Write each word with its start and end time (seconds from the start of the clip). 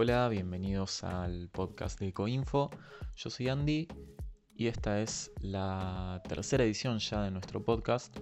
Hola, 0.00 0.28
bienvenidos 0.28 1.02
al 1.02 1.48
podcast 1.48 1.98
de 1.98 2.06
Ecoinfo. 2.10 2.70
Yo 3.16 3.30
soy 3.30 3.48
Andy 3.48 3.88
y 4.54 4.68
esta 4.68 5.00
es 5.00 5.32
la 5.40 6.22
tercera 6.28 6.62
edición 6.62 7.00
ya 7.00 7.24
de 7.24 7.32
nuestro 7.32 7.64
podcast. 7.64 8.16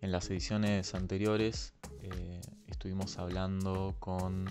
En 0.00 0.12
las 0.12 0.30
ediciones 0.30 0.94
anteriores 0.94 1.74
eh, 2.02 2.40
estuvimos 2.68 3.18
hablando 3.18 3.96
con 3.98 4.48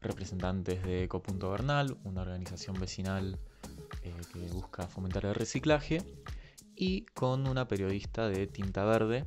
representantes 0.00 0.82
de 0.82 1.02
Eco.Bernal, 1.04 1.50
Bernal, 1.50 1.98
una 2.04 2.22
organización 2.22 2.80
vecinal 2.80 3.38
eh, 4.02 4.14
que 4.32 4.46
busca 4.46 4.86
fomentar 4.86 5.26
el 5.26 5.34
reciclaje, 5.34 5.98
y 6.74 7.04
con 7.12 7.46
una 7.46 7.68
periodista 7.68 8.30
de 8.30 8.46
Tinta 8.46 8.86
Verde. 8.86 9.26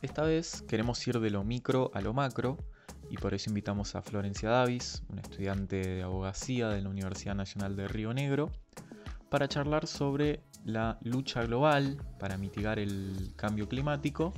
Esta 0.00 0.22
vez 0.22 0.62
queremos 0.62 1.06
ir 1.06 1.20
de 1.20 1.28
lo 1.28 1.44
micro 1.44 1.90
a 1.92 2.00
lo 2.00 2.14
macro 2.14 2.56
y 3.10 3.16
por 3.16 3.34
eso 3.34 3.50
invitamos 3.50 3.94
a 3.94 4.02
Florencia 4.02 4.50
Davis, 4.50 5.02
una 5.08 5.22
estudiante 5.22 5.76
de 5.76 6.02
abogacía 6.02 6.68
de 6.68 6.82
la 6.82 6.88
Universidad 6.88 7.34
Nacional 7.34 7.76
de 7.76 7.88
Río 7.88 8.12
Negro, 8.14 8.50
para 9.28 9.48
charlar 9.48 9.86
sobre 9.86 10.40
la 10.64 10.98
lucha 11.02 11.42
global 11.42 11.98
para 12.18 12.38
mitigar 12.38 12.78
el 12.78 13.32
cambio 13.36 13.68
climático, 13.68 14.32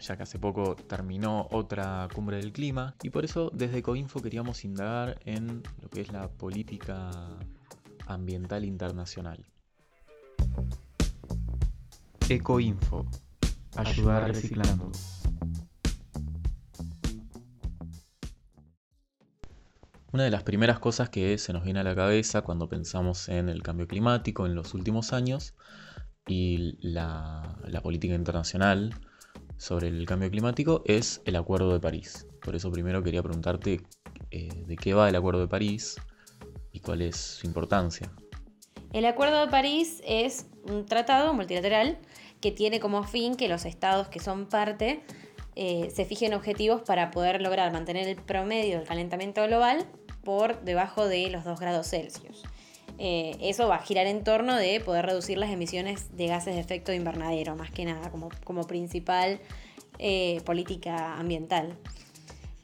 ya 0.00 0.16
que 0.16 0.24
hace 0.24 0.38
poco 0.38 0.76
terminó 0.76 1.48
otra 1.50 2.08
cumbre 2.14 2.38
del 2.38 2.52
clima, 2.52 2.94
y 3.02 3.10
por 3.10 3.24
eso 3.24 3.50
desde 3.52 3.82
Coinfo 3.82 4.20
queríamos 4.20 4.64
indagar 4.64 5.18
en 5.24 5.62
lo 5.80 5.88
que 5.88 6.00
es 6.00 6.12
la 6.12 6.28
política 6.28 7.10
ambiental 8.06 8.64
internacional. 8.64 9.44
Ecoinfo. 12.28 13.06
Ayudar 13.76 14.28
reciclando. 14.28 14.90
Una 20.16 20.24
de 20.24 20.30
las 20.30 20.44
primeras 20.44 20.78
cosas 20.78 21.10
que 21.10 21.36
se 21.36 21.52
nos 21.52 21.62
viene 21.62 21.80
a 21.80 21.82
la 21.82 21.94
cabeza 21.94 22.40
cuando 22.40 22.70
pensamos 22.70 23.28
en 23.28 23.50
el 23.50 23.62
cambio 23.62 23.86
climático 23.86 24.46
en 24.46 24.54
los 24.54 24.72
últimos 24.72 25.12
años 25.12 25.52
y 26.26 26.78
la, 26.80 27.58
política 27.82 28.14
internacional 28.14 28.94
sobre 29.58 29.88
el 29.88 30.06
cambio 30.06 30.30
climático 30.30 30.82
es 30.86 31.20
el 31.26 31.36
Acuerdo 31.36 31.70
de 31.70 31.80
París. 31.80 32.26
Por 32.40 32.56
eso 32.56 32.72
primero 32.72 33.02
quería 33.02 33.22
preguntarte 33.22 33.82
eh, 34.30 34.48
de 34.66 34.76
qué 34.76 34.94
va 34.94 35.10
el 35.10 35.16
Acuerdo 35.16 35.40
de 35.40 35.48
París 35.48 35.96
y 36.72 36.80
cuál 36.80 37.02
es 37.02 37.16
su 37.16 37.46
importancia. 37.46 38.10
El 38.94 39.04
Acuerdo 39.04 39.44
de 39.44 39.48
París 39.48 40.00
es 40.06 40.46
un 40.66 40.86
tratado 40.86 41.34
multilateral 41.34 41.98
que 42.40 42.52
tiene 42.52 42.80
como 42.80 43.04
fin 43.04 43.36
que 43.36 43.48
los 43.48 43.66
estados 43.66 44.08
que 44.08 44.20
son 44.20 44.46
parte 44.46 45.02
eh, 45.56 45.90
se 45.94 46.06
fijen 46.06 46.32
objetivos 46.32 46.80
para 46.80 47.10
poder 47.10 47.42
lograr 47.42 47.70
mantener 47.70 48.08
el 48.08 48.16
promedio 48.16 48.78
del 48.78 48.88
calentamiento 48.88 49.46
global 49.46 49.86
por 50.26 50.60
debajo 50.62 51.06
de 51.06 51.30
los 51.30 51.44
2 51.44 51.60
grados 51.60 51.88
Celsius. 51.88 52.42
Eh, 52.98 53.36
eso 53.40 53.68
va 53.68 53.76
a 53.76 53.82
girar 53.82 54.08
en 54.08 54.24
torno 54.24 54.56
de 54.56 54.80
poder 54.80 55.06
reducir 55.06 55.38
las 55.38 55.50
emisiones 55.50 56.16
de 56.16 56.26
gases 56.26 56.54
de 56.56 56.60
efecto 56.60 56.92
invernadero, 56.92 57.54
más 57.54 57.70
que 57.70 57.84
nada, 57.84 58.10
como, 58.10 58.66
principal 58.66 59.38
eh, 60.00 60.40
política 60.44 61.14
ambiental. 61.14 61.78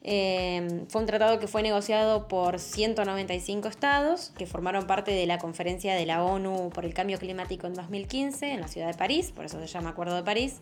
Eh, 0.02 0.84
fue 0.88 1.02
un 1.02 1.06
tratado 1.06 1.38
que 1.38 1.46
fue 1.46 1.62
negociado 1.62 2.26
por 2.26 2.58
195 2.58 3.68
estados 3.68 4.32
que 4.36 4.46
formaron 4.46 4.88
parte 4.88 5.12
de 5.12 5.26
la 5.26 5.38
conferencia 5.38 5.94
de 5.94 6.04
la 6.04 6.24
ONU 6.24 6.70
por 6.70 6.84
el 6.84 6.92
cambio 6.92 7.18
climático 7.20 7.68
en 7.68 7.74
2015 7.74 8.54
en 8.54 8.60
la 8.60 8.66
ciudad 8.66 8.88
de 8.88 8.94
París, 8.94 9.30
por 9.30 9.44
eso 9.44 9.60
se 9.60 9.68
llama 9.68 9.90
Acuerdo 9.90 10.16
de 10.16 10.24
París. 10.24 10.56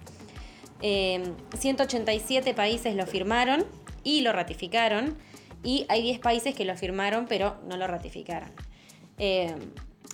187 0.82 2.54
países 2.54 2.94
lo 2.94 3.06
firmaron 3.06 3.64
y 4.02 4.20
lo 4.20 4.32
ratificaron 4.32 5.16
y 5.62 5.86
hay 5.88 6.02
10 6.02 6.20
países 6.20 6.54
que 6.54 6.64
lo 6.64 6.76
firmaron 6.76 7.26
pero 7.28 7.56
no 7.66 7.76
lo 7.76 7.86
ratificaron. 7.86 8.50
Eh, 9.18 9.54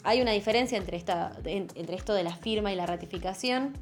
hay 0.04 0.20
una 0.20 0.32
diferencia 0.32 0.78
entre, 0.78 0.96
esta, 0.96 1.32
entre 1.44 1.96
esto 1.96 2.14
de 2.14 2.22
la 2.22 2.34
firma 2.36 2.72
y 2.72 2.76
la 2.76 2.86
ratificación. 2.86 3.76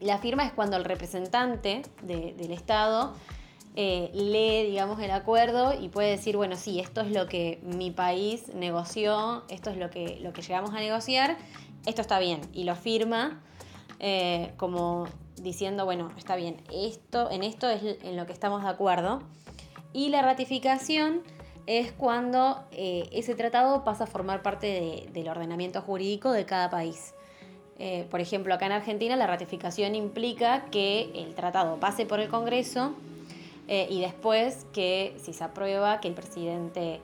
La 0.00 0.18
firma 0.18 0.44
es 0.44 0.52
cuando 0.52 0.76
el 0.76 0.84
representante 0.84 1.82
del 2.02 2.52
Estado 2.52 3.14
eh, 3.76 4.10
lee, 4.14 4.68
digamos, 4.68 5.00
el 5.00 5.10
acuerdo 5.10 5.72
y 5.78 5.88
puede 5.88 6.10
decir, 6.10 6.36
bueno, 6.36 6.56
sí, 6.56 6.80
esto 6.80 7.02
es 7.02 7.12
lo 7.12 7.26
que 7.26 7.60
mi 7.62 7.90
país 7.90 8.48
negoció, 8.54 9.44
esto 9.48 9.70
es 9.70 9.76
lo 9.76 9.90
que, 9.90 10.18
lo 10.20 10.32
que 10.32 10.42
llegamos 10.42 10.72
a 10.72 10.80
negociar, 10.80 11.36
esto 11.86 12.00
está 12.00 12.18
bien, 12.18 12.40
y 12.52 12.64
lo 12.64 12.74
firma 12.74 13.40
eh, 14.00 14.52
como 14.56 15.06
diciendo, 15.40 15.84
bueno, 15.84 16.10
está 16.16 16.34
bien, 16.34 16.56
esto, 16.72 17.30
en 17.30 17.42
esto 17.44 17.68
es 17.68 17.98
en 18.02 18.16
lo 18.16 18.26
que 18.26 18.32
estamos 18.32 18.62
de 18.62 18.68
acuerdo. 18.68 19.22
Y 19.92 20.08
la 20.08 20.22
ratificación 20.22 21.22
es 21.66 21.92
cuando 21.92 22.64
eh, 22.72 23.08
ese 23.12 23.34
tratado 23.34 23.84
pasa 23.84 24.04
a 24.04 24.06
formar 24.06 24.42
parte 24.42 25.08
del 25.12 25.28
ordenamiento 25.28 25.80
jurídico 25.82 26.32
de 26.32 26.44
cada 26.44 26.70
país. 26.70 27.14
Eh, 27.78 28.06
por 28.10 28.20
ejemplo, 28.20 28.52
acá 28.52 28.66
en 28.66 28.72
Argentina 28.72 29.16
la 29.16 29.26
ratificación 29.26 29.94
implica 29.94 30.64
que 30.72 31.10
el 31.14 31.34
tratado 31.34 31.78
pase 31.78 32.06
por 32.06 32.20
el 32.20 32.28
Congreso 32.28 32.92
eh, 33.68 33.86
y 33.88 34.00
después 34.00 34.66
que 34.72 35.14
si 35.22 35.32
se 35.32 35.44
aprueba, 35.44 36.00
que 36.00 36.08
el 36.08 36.14
presidente 36.14 37.00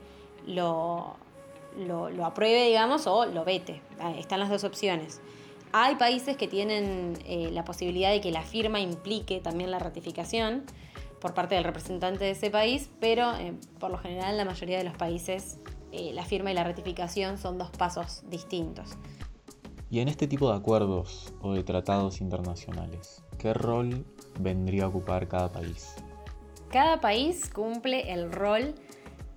lo, 0.46 1.14
lo, 1.78 2.24
apruebe, 2.24 2.66
digamos, 2.66 3.06
o 3.06 3.24
lo 3.24 3.44
vete. 3.44 3.80
Están 4.18 4.40
las 4.40 4.50
dos 4.50 4.64
opciones. 4.64 5.20
Hay 5.72 5.96
países 5.96 6.36
que 6.36 6.48
tienen 6.48 7.18
la 7.52 7.64
posibilidad 7.64 8.10
de 8.10 8.20
que 8.20 8.30
la 8.30 8.42
firma 8.42 8.80
implique 8.80 9.40
también 9.40 9.70
la 9.70 9.78
ratificación 9.78 10.64
por 11.20 11.34
parte 11.34 11.54
del 11.54 11.64
representante 11.64 12.24
de 12.24 12.30
ese 12.30 12.50
país, 12.50 12.90
pero 13.00 13.34
eh, 13.36 13.54
por 13.78 13.90
lo 13.90 13.98
general 13.98 14.36
la 14.36 14.44
mayoría 14.44 14.78
de 14.78 14.84
los 14.84 14.96
países 14.96 15.58
eh, 15.92 16.12
la 16.12 16.24
firma 16.24 16.50
y 16.50 16.54
la 16.54 16.64
ratificación 16.64 17.38
son 17.38 17.58
dos 17.58 17.70
pasos 17.70 18.22
distintos. 18.28 18.90
Y 19.90 20.00
en 20.00 20.08
este 20.08 20.26
tipo 20.26 20.50
de 20.50 20.56
acuerdos 20.56 21.32
o 21.40 21.54
de 21.54 21.62
tratados 21.62 22.20
internacionales, 22.20 23.22
¿qué 23.38 23.54
rol 23.54 24.04
vendría 24.38 24.84
a 24.84 24.88
ocupar 24.88 25.28
cada 25.28 25.50
país? 25.50 25.94
Cada 26.70 27.00
país 27.00 27.48
cumple 27.48 28.12
el 28.12 28.30
rol 28.32 28.74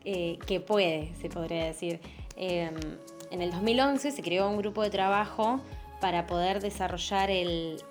eh, 0.04 0.40
que 0.48 0.60
puede, 0.60 1.14
se 1.22 1.30
podría 1.30 1.66
decir. 1.66 2.02
Em, 2.36 2.74
en 3.32 3.42
el 3.42 3.52
2011 3.52 4.12
se 4.12 4.22
creó 4.24 4.50
un 4.50 4.58
grupo 4.58 4.82
de 4.82 4.90
trabajo 4.90 5.62
para 6.00 6.28
poder 6.28 6.62
desarrollar 6.62 7.30
el, 7.30 7.84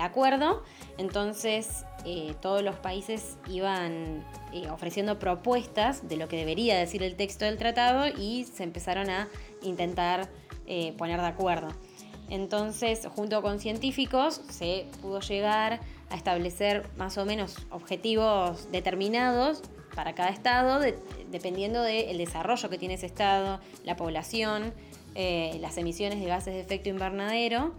acuerdo. 0.00 0.62
Entonces 0.98 1.84
eh, 2.04 2.34
todos 2.40 2.62
los 2.62 2.76
países 2.76 3.38
iban 3.48 4.24
eh, 4.52 4.68
ofreciendo 4.70 5.18
propuestas 5.18 6.08
de 6.08 6.16
lo 6.16 6.28
que 6.28 6.36
debería 6.36 6.78
decir 6.78 7.02
el 7.02 7.16
texto 7.16 7.44
del 7.44 7.56
tratado 7.56 8.06
y 8.06 8.44
se 8.44 8.62
empezaron 8.62 9.10
a 9.10 9.28
intentar 9.62 10.28
eh, 10.66 10.94
poner 10.96 11.20
de 11.20 11.26
acuerdo. 11.26 11.68
Entonces, 12.28 13.06
junto 13.14 13.40
con 13.40 13.60
científicos, 13.60 14.40
se 14.48 14.86
pudo 15.00 15.20
llegar 15.20 15.80
a 16.10 16.16
establecer 16.16 16.88
más 16.96 17.18
o 17.18 17.24
menos 17.24 17.56
objetivos 17.70 18.70
determinados 18.72 19.62
para 19.94 20.14
cada 20.14 20.28
estado, 20.28 20.80
dependiendo 21.30 21.82
del 21.82 22.18
desarrollo 22.18 22.68
que 22.68 22.78
tiene 22.78 22.94
ese 22.94 23.06
estado, 23.06 23.60
la 23.84 23.96
población, 23.96 24.74
eh, 25.16 25.58
las 25.60 25.78
emisiones 25.78 26.20
de 26.20 26.26
gases 26.26 26.54
de 26.54 26.60
efecto 26.60 26.90
invernadero 26.90 27.72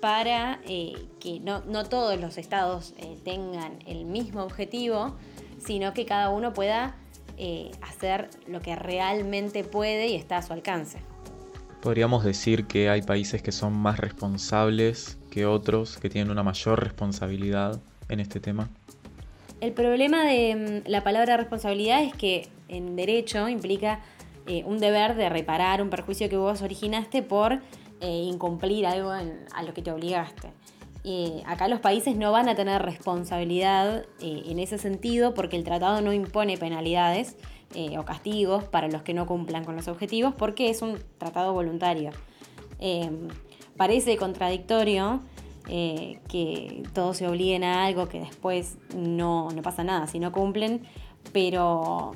para 0.00 0.60
eh, 0.64 0.94
que 1.18 1.40
no, 1.40 1.60
todos 1.84 2.18
los 2.20 2.38
estados 2.38 2.94
eh, 2.98 3.18
tengan 3.24 3.80
el 3.86 4.04
mismo 4.04 4.44
objetivo, 4.44 5.16
sino 5.58 5.92
que 5.92 6.06
cada 6.06 6.30
uno 6.30 6.52
pueda 6.52 6.96
hacer 7.82 8.30
lo 8.48 8.60
que 8.60 8.74
realmente 8.74 9.62
puede 9.62 10.08
y 10.08 10.16
está 10.16 10.38
a 10.38 10.42
su 10.42 10.52
alcance. 10.52 10.98
Podríamos 11.80 12.24
decir 12.24 12.66
que 12.66 12.88
hay 12.88 13.02
países 13.02 13.42
que 13.42 13.52
son 13.52 13.74
más 13.74 14.00
responsables 14.00 15.18
que 15.30 15.46
otros, 15.46 15.98
que 15.98 16.10
tienen 16.10 16.32
una 16.32 16.42
mayor 16.42 16.82
responsabilidad 16.82 17.80
en 18.08 18.18
este 18.18 18.40
tema. 18.40 18.68
El 19.60 19.72
problema 19.72 20.24
de 20.24 20.82
mm, 20.86 20.90
la 20.90 21.02
palabra 21.02 21.36
responsabilidad 21.36 22.02
es 22.02 22.14
que 22.14 22.48
en 22.68 22.96
derecho 22.96 23.48
implica 23.48 24.00
eh, 24.48 24.64
un 24.64 24.78
deber 24.78 25.14
de 25.14 25.28
reparar 25.28 25.82
un 25.82 25.90
perjuicio 25.90 26.30
que 26.30 26.38
vos 26.38 26.62
originaste 26.62 27.22
por 27.22 27.60
eh, 28.00 28.08
incumplir 28.08 28.86
algo 28.86 29.10
a 29.10 29.62
lo 29.62 29.74
que 29.74 29.82
te 29.82 29.92
obligaste. 29.92 30.52
acá 31.44 31.68
los 31.68 31.80
países 31.80 32.16
no 32.16 32.32
van 32.32 32.48
a 32.48 32.54
tener 32.54 32.80
responsabilidad 32.80 34.06
eh, 34.20 34.42
en 34.46 34.58
ese 34.58 34.78
sentido 34.78 35.34
porque 35.34 35.56
el 35.56 35.64
tratado 35.64 36.00
no 36.00 36.14
impone 36.14 36.56
penalidades 36.56 37.36
o 37.98 38.02
castigos 38.02 38.64
para 38.64 38.88
los 38.88 39.02
que 39.02 39.12
no 39.12 39.26
cumplan 39.26 39.62
con 39.62 39.76
los 39.76 39.88
objetivos 39.88 40.32
porque 40.34 40.70
es 40.70 40.80
un 40.80 40.98
tratado 41.18 41.52
voluntario. 41.52 42.12
parece 43.76 44.16
contradictorio 44.16 45.20
que 45.66 46.82
todos 46.94 47.18
se 47.18 47.28
obliguen 47.28 47.64
a 47.64 47.84
algo 47.84 48.08
que 48.08 48.20
después 48.20 48.78
no, 48.96 49.50
no 49.50 49.60
pasa 49.60 49.84
nada 49.84 50.06
si 50.06 50.18
no 50.18 50.32
cumplen, 50.32 50.80
pero 51.34 52.14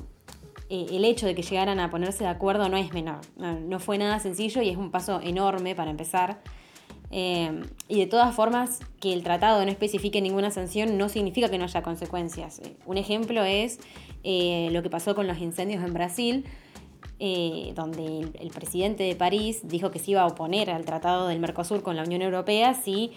eh, 0.75 0.87
el 0.89 1.05
hecho 1.05 1.27
de 1.27 1.35
que 1.35 1.43
llegaran 1.43 1.79
a 1.79 1.91
ponerse 1.91 2.23
de 2.23 2.31
acuerdo 2.31 2.67
no 2.67 2.77
es 2.77 2.91
menor. 2.93 3.19
No, 3.37 3.79
fue 3.79 3.99
nada 3.99 4.17
sencillo 4.17 4.63
y 4.63 4.69
es 4.69 4.77
un 4.77 4.89
paso 4.89 5.21
enorme 5.21 5.75
para 5.75 5.91
empezar. 5.91 6.41
Eh, 7.11 7.61
y 7.87 7.99
de 7.99 8.07
todas 8.07 8.35
formas, 8.35 8.79
que 8.99 9.13
el 9.13 9.21
tratado 9.21 9.63
no 9.63 9.69
especifique 9.69 10.19
ninguna 10.19 10.49
sanción 10.49 10.97
no 10.97 11.09
significa 11.09 11.47
que 11.49 11.59
no 11.59 11.65
haya 11.65 11.83
consecuencias. 11.83 12.57
Eh, 12.57 12.75
un 12.87 12.97
ejemplo 12.97 13.43
es 13.43 13.77
lo 14.23 14.81
que 14.81 14.89
pasó 14.89 15.13
con 15.13 15.27
los 15.27 15.37
incendios 15.37 15.83
en 15.83 15.93
Brasil, 15.93 16.45
donde 17.19 18.31
el, 18.39 18.49
presidente 18.49 19.03
de 19.03 19.15
París 19.15 19.61
dijo 19.65 19.91
que 19.91 19.99
se 19.99 20.11
iba 20.11 20.23
a 20.23 20.27
oponer 20.27 20.71
al 20.71 20.85
tratado 20.85 21.27
del 21.27 21.39
Mercosur 21.39 21.83
con 21.83 21.95
la 21.97 22.03
Unión 22.03 22.23
Europea 22.23 22.73
si 22.73 23.11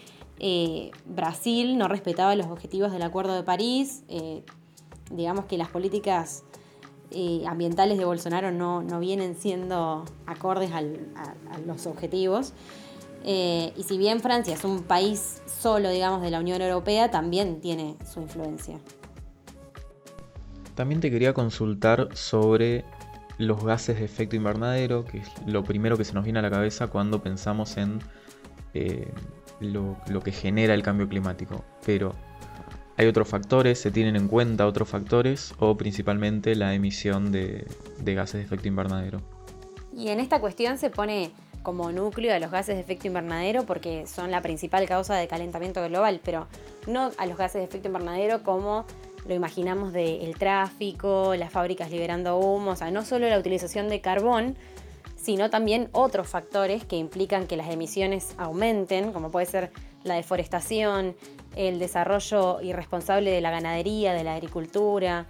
Brasil 1.05 1.77
no 1.77 1.87
respetaba 1.87 2.35
los 2.35 2.47
objetivos 2.47 2.91
del 2.91 3.01
Acuerdo 3.01 3.35
de 3.35 3.43
París, 3.43 4.03
digamos 5.09 5.45
que 5.45 5.57
las 5.57 5.69
políticas 5.69 6.43
ambientales 7.47 7.97
de 7.97 8.05
Bolsonaro 8.05 8.51
no, 8.51 8.99
vienen 8.99 9.35
siendo 9.35 10.05
acordes 10.25 10.71
a, 10.71 10.81
los 11.65 11.87
objetivos. 11.87 12.53
y 13.23 13.83
si 13.83 13.97
bien 13.97 14.19
Francia 14.19 14.53
es 14.53 14.63
un 14.63 14.83
país 14.83 15.41
solo, 15.45 15.89
digamos, 15.89 16.21
de 16.21 16.31
la 16.31 16.39
Unión 16.39 16.61
Europea, 16.61 17.09
también 17.11 17.61
tiene 17.61 17.95
su 18.05 18.21
influencia. 18.21 18.79
También 20.75 21.01
te 21.01 21.09
quería 21.09 21.33
consultar 21.33 22.09
sobre 22.15 22.85
los 23.37 23.63
gases 23.63 23.97
de 23.99 24.05
efecto 24.05 24.35
invernadero, 24.35 25.05
que 25.05 25.19
es 25.19 25.27
lo 25.45 25.63
primero 25.63 25.97
que 25.97 26.03
se 26.03 26.13
nos 26.13 26.23
viene 26.23 26.39
a 26.39 26.41
la 26.41 26.49
cabeza 26.49 26.87
cuando 26.87 27.21
pensamos 27.21 27.77
en 27.77 27.99
eh, 28.73 29.11
lo, 29.59 29.97
que 30.23 30.31
genera 30.31 30.73
el 30.73 30.83
cambio 30.83 31.07
climático. 31.07 31.63
Pero, 31.85 32.13
¿hay 32.97 33.05
otros 33.05 33.27
factores? 33.27 33.79
¿Se 33.79 33.91
tienen 33.91 34.15
en 34.15 34.27
cuenta 34.27 34.67
otros 34.67 34.89
factores? 34.89 35.53
¿O 35.59 35.77
principalmente 35.77 36.55
la 36.55 36.73
emisión 36.73 37.31
de, 37.31 37.65
gases 38.03 38.33
de 38.33 38.41
efecto 38.41 38.67
invernadero? 38.67 39.21
Y 39.95 40.09
en 40.09 40.19
esta 40.19 40.41
cuestión 40.41 40.77
se 40.77 40.89
pone 40.89 41.31
como 41.63 41.91
núcleo 41.91 42.33
a 42.33 42.39
los 42.39 42.51
gases 42.51 42.75
de 42.75 42.81
efecto 42.81 43.07
invernadero 43.07 43.65
porque 43.65 44.07
son 44.07 44.31
la 44.31 44.41
principal 44.41 44.87
causa 44.87 45.15
de 45.15 45.27
calentamiento 45.27 45.83
global, 45.87 46.21
pero 46.23 46.47
no 46.87 47.11
a 47.17 47.25
los 47.25 47.37
gases 47.37 47.61
de 47.61 47.65
efecto 47.65 47.87
invernadero 47.87 48.43
como 48.43 48.85
lo 49.27 49.33
imaginamos 49.33 49.91
del 49.91 50.35
tráfico, 50.37 51.35
las 51.35 51.51
fábricas 51.51 51.91
liberando 51.91 52.37
humo, 52.37 52.71
o 52.71 52.75
sea, 52.75 52.89
no 52.91 53.03
solo 53.03 53.27
la 53.27 53.37
utilización 53.37 53.89
de 53.89 53.99
carbón, 53.99 54.55
sino 55.17 55.49
también 55.49 55.89
otros 55.91 56.27
factores 56.27 56.85
que 56.85 56.95
implican 56.95 57.47
que 57.47 57.57
las 57.57 57.69
emisiones 57.69 58.33
aumenten, 58.37 59.11
como 59.11 59.29
puede 59.29 59.45
ser 59.45 59.71
la 60.07 60.15
deforestación, 60.15 61.15
el 61.55 61.79
desarrollo 61.79 62.61
irresponsable 62.61 63.31
de 63.31 63.41
la 63.41 63.51
ganadería, 63.51 64.13
de 64.13 64.23
la 64.23 64.35
agricultura. 64.35 65.25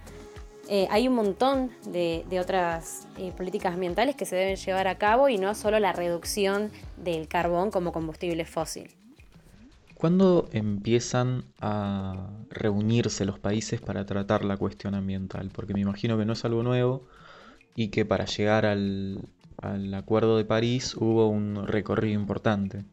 Eh, 0.68 0.86
hay 0.90 1.08
un 1.08 1.14
montón 1.14 1.70
de, 1.86 2.24
otras 2.40 3.08
eh, 3.16 3.32
políticas 3.36 3.72
ambientales 3.72 4.16
que 4.16 4.26
se 4.26 4.36
deben 4.36 4.56
llevar 4.56 4.86
a 4.86 4.98
cabo 4.98 5.28
y 5.28 5.38
no 5.38 5.54
solo 5.54 5.78
la 5.78 5.92
reducción 5.92 6.70
del 6.96 7.26
carbón 7.26 7.70
como 7.70 7.92
combustible 7.92 8.44
fósil. 8.44 8.90
¿Cuándo 9.98 10.48
empiezan 10.52 11.44
a 11.60 12.28
reunirse 12.50 13.24
los 13.24 13.40
países 13.40 13.80
para 13.80 14.06
tratar 14.06 14.44
la 14.44 14.56
cuestión 14.56 14.94
ambiental? 14.94 15.50
Porque 15.52 15.74
me 15.74 15.80
imagino 15.80 16.16
que 16.16 16.24
no 16.24 16.34
es 16.34 16.44
algo 16.44 16.62
nuevo 16.62 17.06
y 17.74 17.88
que 17.88 18.04
para 18.04 18.24
llegar 18.26 18.64
al, 18.64 19.24
Acuerdo 19.92 20.36
de 20.36 20.44
París 20.44 20.94
hubo 20.94 21.28
un 21.28 21.66
recorrido 21.66 22.14
importante. 22.14 22.84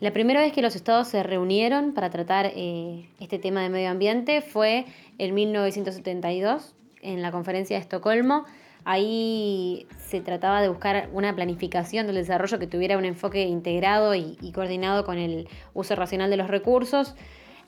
La 0.00 0.12
primera 0.12 0.40
vez 0.40 0.52
que 0.52 0.62
los 0.62 0.76
estados 0.76 1.08
se 1.08 1.22
reunieron 1.22 1.92
para 1.92 2.10
tratar 2.10 2.52
eh, 2.54 3.08
este 3.20 3.38
tema 3.38 3.62
de 3.62 3.68
medio 3.68 3.90
ambiente 3.90 4.42
fue 4.42 4.86
en 5.18 5.34
1972, 5.34 6.74
en 7.02 7.22
la 7.22 7.32
conferencia 7.32 7.76
de 7.76 7.82
Estocolmo, 7.82 8.44
Ahí 8.90 9.86
se 9.98 10.22
trataba 10.22 10.62
de 10.62 10.68
buscar 10.68 11.10
una 11.12 11.34
planificación 11.34 12.06
del 12.06 12.16
desarrollo 12.16 12.58
que 12.58 12.66
tuviera 12.66 12.96
un 12.96 13.04
enfoque 13.04 13.42
integrado 13.42 14.14
y, 14.14 14.36
coordinado 14.54 15.04
con 15.04 15.18
el 15.18 15.46
uso 15.74 15.94
racional 15.94 16.30
de 16.30 16.38
los 16.38 16.48
recursos. 16.48 17.14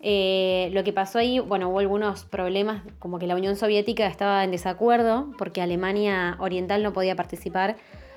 Eh, 0.01 0.71
lo 0.73 0.83
que 0.83 0.95
pasó 0.95 1.19
ahí, 1.19 1.39
bueno, 1.39 1.69
hubo 1.69 1.81
algunos 1.81 2.25
problemas, 2.25 2.83
como 2.99 3.19
que 3.19 3.27
la 3.27 3.35
Unión 3.35 3.57
Soviética 3.57 4.07
estaba 4.07 4.43
en 4.45 4.51
desacuerdo 4.51 5.31
porque 5.37 5.61
Alemania 5.61 6.37
Oriental 6.41 6.83
no 6.83 6.95
podía 6.95 7.17
participar 7.17 7.77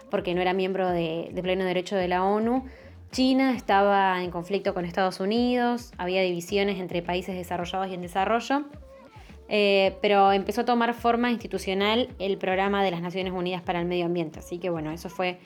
porque 0.10 0.34
no 0.34 0.40
era 0.40 0.54
miembro 0.54 0.90
de, 0.90 1.30
de 1.34 1.44
pleno 1.44 1.66
derecho 1.66 1.98
de 1.98 2.08
la 2.08 2.24
ONU. 2.24 2.64
China 3.14 3.54
estaba 3.56 4.24
en 4.24 4.32
conflicto 4.32 4.74
con 4.74 4.86
Estados 4.86 5.20
Unidos, 5.20 5.92
había 6.00 6.24
divisiones 6.24 6.80
entre 6.80 7.04
países 7.04 7.36
desarrollados 7.36 7.88
y 7.90 7.94
en 7.94 8.02
desarrollo. 8.02 8.64
Eh, 9.50 9.98
pero 10.02 10.32
empezó 10.32 10.62
a 10.62 10.66
tomar 10.66 10.96
forma 10.96 11.30
institucional 11.30 12.10
el 12.18 12.40
programa 12.40 12.84
de 12.84 12.90
las 12.90 13.02
Naciones 13.02 13.32
Unidas 13.32 13.62
para 13.62 13.80
el 13.80 13.86
Medio 13.86 14.06
Ambiente. 14.06 14.40
Así 14.40 14.58
que 14.58 14.72
bueno, 14.72 14.92
eso 14.92 15.10
fue 15.10 15.38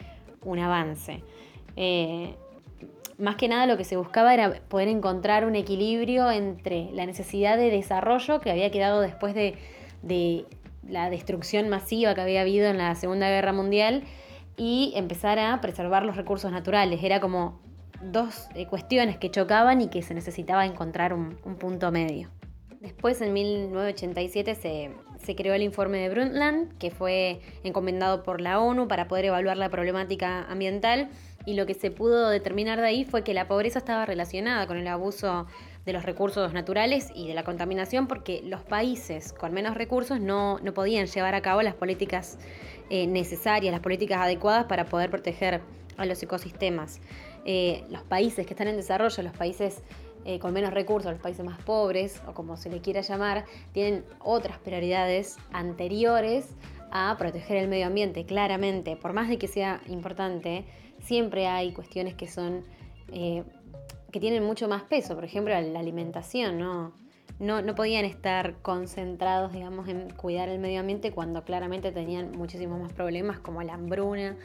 un 0.44 0.60
avance. 0.60 1.24
Eh, 1.76 2.36
más 3.18 3.36
que 3.36 3.50
nada 3.50 3.66
lo 3.66 3.76
que 3.76 3.84
se 3.84 3.98
buscaba 3.98 4.34
era 4.34 4.62
poder 4.70 4.88
encontrar 4.88 5.46
un 5.46 5.56
equilibrio 5.56 6.32
entre 6.32 6.90
la 6.94 7.06
necesidad 7.06 7.58
de 7.58 7.70
desarrollo 7.70 8.40
que 8.40 8.50
había 8.50 8.72
quedado 8.72 9.02
después 9.02 9.36
de, 9.36 9.58
la 10.88 11.10
destrucción 11.10 11.68
masiva 11.68 12.16
que 12.16 12.22
había 12.22 12.40
habido 12.40 12.68
en 12.68 12.78
la 12.78 12.96
Segunda 12.96 13.28
Guerra 13.28 13.52
Mundial 13.52 14.04
y 14.58 14.92
empezar 14.96 15.40
a 15.40 15.62
preservar 15.62 16.04
los 16.04 16.18
recursos 16.18 16.52
naturales. 16.52 17.04
Era 17.04 17.22
como 17.22 17.62
dos 18.02 18.48
eh, 18.56 18.68
cuestiones 18.68 19.18
que 19.18 19.32
chocaban 19.32 19.82
y 19.82 19.88
que 19.90 20.02
se 20.02 20.14
necesitaba 20.14 20.66
encontrar 20.66 21.14
un 21.14 21.56
punto 21.58 21.92
medio. 21.92 22.30
Después, 22.80 23.22
en 23.22 23.34
1987, 23.34 24.56
se, 25.20 25.36
creó 25.36 25.56
el 25.56 25.64
informe 25.64 25.98
de 25.98 26.10
Brundtland, 26.10 26.78
que 26.78 26.92
fue 26.92 27.42
encomendado 27.64 28.22
por 28.22 28.40
la 28.40 28.60
ONU 28.60 28.88
para 28.88 29.08
poder 29.08 29.26
evaluar 29.26 29.58
la 29.58 29.70
problemática 29.70 30.44
ambiental. 30.44 31.10
Y 31.46 31.56
lo 31.56 31.66
que 31.66 31.74
se 31.74 31.90
pudo 31.90 32.30
determinar 32.30 32.80
de 32.80 32.88
ahí 32.88 33.04
fue 33.04 33.24
que 33.24 33.34
la 33.34 33.48
pobreza 33.48 33.80
estaba 33.80 34.06
relacionada 34.06 34.68
con 34.68 34.78
el 34.78 34.88
abuso 34.88 35.48
de 35.88 35.94
los 35.94 36.04
recursos 36.04 36.52
naturales 36.52 37.10
y 37.16 37.30
de 37.30 37.34
la 37.34 37.46
contaminación, 37.46 38.08
porque 38.08 38.42
los 38.44 38.62
países 38.62 39.32
con 39.32 39.54
menos 39.54 39.76
recursos 39.78 40.20
no, 40.20 40.60
podían 40.76 41.08
llevar 41.08 41.34
a 41.34 41.42
cabo 41.42 41.62
las 41.62 41.76
políticas 41.76 42.38
eh, 42.90 43.08
necesarias, 43.08 43.72
las 43.72 43.80
políticas 43.80 44.20
adecuadas 44.20 44.66
para 44.66 44.84
poder 44.84 45.10
proteger 45.10 45.62
a 45.96 46.06
los 46.06 46.22
ecosistemas. 46.22 47.00
Eh, 47.46 47.86
los 47.90 48.04
países 48.04 48.46
que 48.46 48.54
están 48.54 48.68
en 48.68 48.76
desarrollo, 48.76 49.24
los 49.24 49.32
países 49.32 49.82
eh, 50.26 50.40
con 50.40 50.52
menos 50.52 50.74
recursos, 50.74 51.10
los 51.10 51.22
países 51.22 51.46
más 51.46 51.58
pobres, 51.64 52.22
o 52.28 52.34
como 52.34 52.58
se 52.58 52.70
le 52.70 52.82
quiera 52.82 53.00
llamar, 53.00 53.46
tienen 53.72 54.04
otras 54.20 54.58
prioridades 54.58 55.38
anteriores 55.54 56.50
a 56.92 57.16
proteger 57.18 57.56
el 57.56 57.70
medio 57.70 57.88
ambiente, 57.88 58.26
claramente. 58.26 58.98
Por 58.98 59.14
más 59.14 59.30
de 59.30 59.38
que 59.38 59.48
sea 59.48 59.80
importante, 59.88 60.66
siempre 61.00 61.48
hay 61.48 61.72
cuestiones 61.72 62.14
que 62.14 62.28
son. 62.28 62.66
Que 64.12 64.20
tienen 64.20 64.44
mucho 64.44 64.68
más 64.68 64.84
peso, 64.84 65.16
por 65.16 65.26
ejemplo, 65.26 65.60
la 65.60 65.80
alimentación, 65.80 66.58
¿no? 66.58 66.94
No, 67.40 67.76
podían 67.76 68.04
estar 68.04 68.62
concentrados, 68.64 69.54
digamos, 69.54 69.88
en 69.90 70.10
cuidar 70.10 70.50
el 70.50 70.58
medio 70.58 70.80
ambiente 70.80 71.12
cuando 71.12 71.44
claramente 71.44 71.92
tenían 71.92 72.32
muchísimos 72.32 72.80
más 72.82 72.94
problemas 72.94 73.40
como 73.40 73.62
la 73.62 73.76
hambruna 73.76 74.36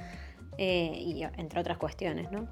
eh, 0.58 0.93
y 0.94 1.22
entre 1.22 1.60
otras 1.60 1.79
cuestiones, 1.79 2.31
¿no? 2.31 2.48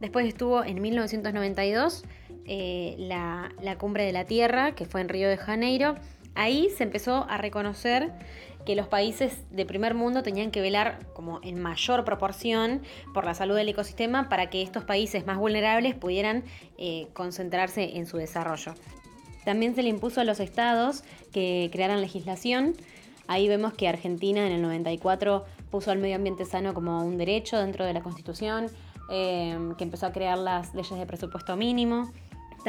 Después 0.00 0.26
estuvo 0.26 0.64
en 0.64 0.80
1992 0.80 2.04
eh, 2.46 2.96
la, 2.98 3.76
cumbre 3.78 4.04
de 4.04 4.12
la 4.12 4.24
Tierra, 4.24 4.72
que 4.72 4.84
fue 4.84 5.00
en 5.00 5.08
Río 5.08 5.28
de 5.28 5.36
Janeiro. 5.36 5.96
Ahí 6.34 6.70
se 6.70 6.84
empezó 6.84 7.26
a 7.28 7.36
reconocer 7.36 8.12
que 8.68 8.76
los 8.76 8.86
países 8.86 9.32
de 9.50 9.64
primer 9.64 9.94
mundo 9.94 10.22
tenían 10.22 10.50
que 10.50 10.60
velar 10.60 10.98
como 11.14 11.40
en 11.42 11.58
mayor 11.58 12.04
proporción 12.04 12.82
por 13.14 13.24
la 13.24 13.32
salud 13.32 13.56
del 13.56 13.70
ecosistema 13.70 14.28
para 14.28 14.50
que 14.50 14.60
estos 14.60 14.84
países 14.84 15.24
más 15.26 15.38
vulnerables 15.38 15.94
pudieran 15.94 16.44
eh, 16.76 17.08
concentrarse 17.14 17.96
en 17.96 18.04
su 18.04 18.18
desarrollo. 18.18 18.74
También 19.46 19.74
se 19.74 19.82
le 19.82 19.88
impuso 19.88 20.20
a 20.20 20.24
los 20.24 20.38
estados 20.38 21.02
que 21.32 21.70
crearan 21.72 22.02
legislación. 22.02 22.74
Ahí 23.26 23.48
vemos 23.48 23.72
que 23.72 23.88
Argentina 23.88 24.46
en 24.46 24.52
el 24.52 24.60
94 24.60 25.46
puso 25.70 25.90
al 25.90 25.96
medio 25.96 26.16
ambiente 26.16 26.44
sano 26.44 26.74
como 26.74 27.02
un 27.02 27.16
derecho 27.16 27.58
dentro 27.58 27.86
de 27.86 27.94
la 27.94 28.02
Constitución. 28.02 28.66
Em, 29.10 29.74
que 29.76 29.84
empezó 29.84 30.04
a 30.04 30.12
crear 30.12 30.36
las 30.36 30.74
leyes 30.74 30.98
de 30.98 31.06
presupuesto 31.06 31.56
mínimo. 31.56 32.12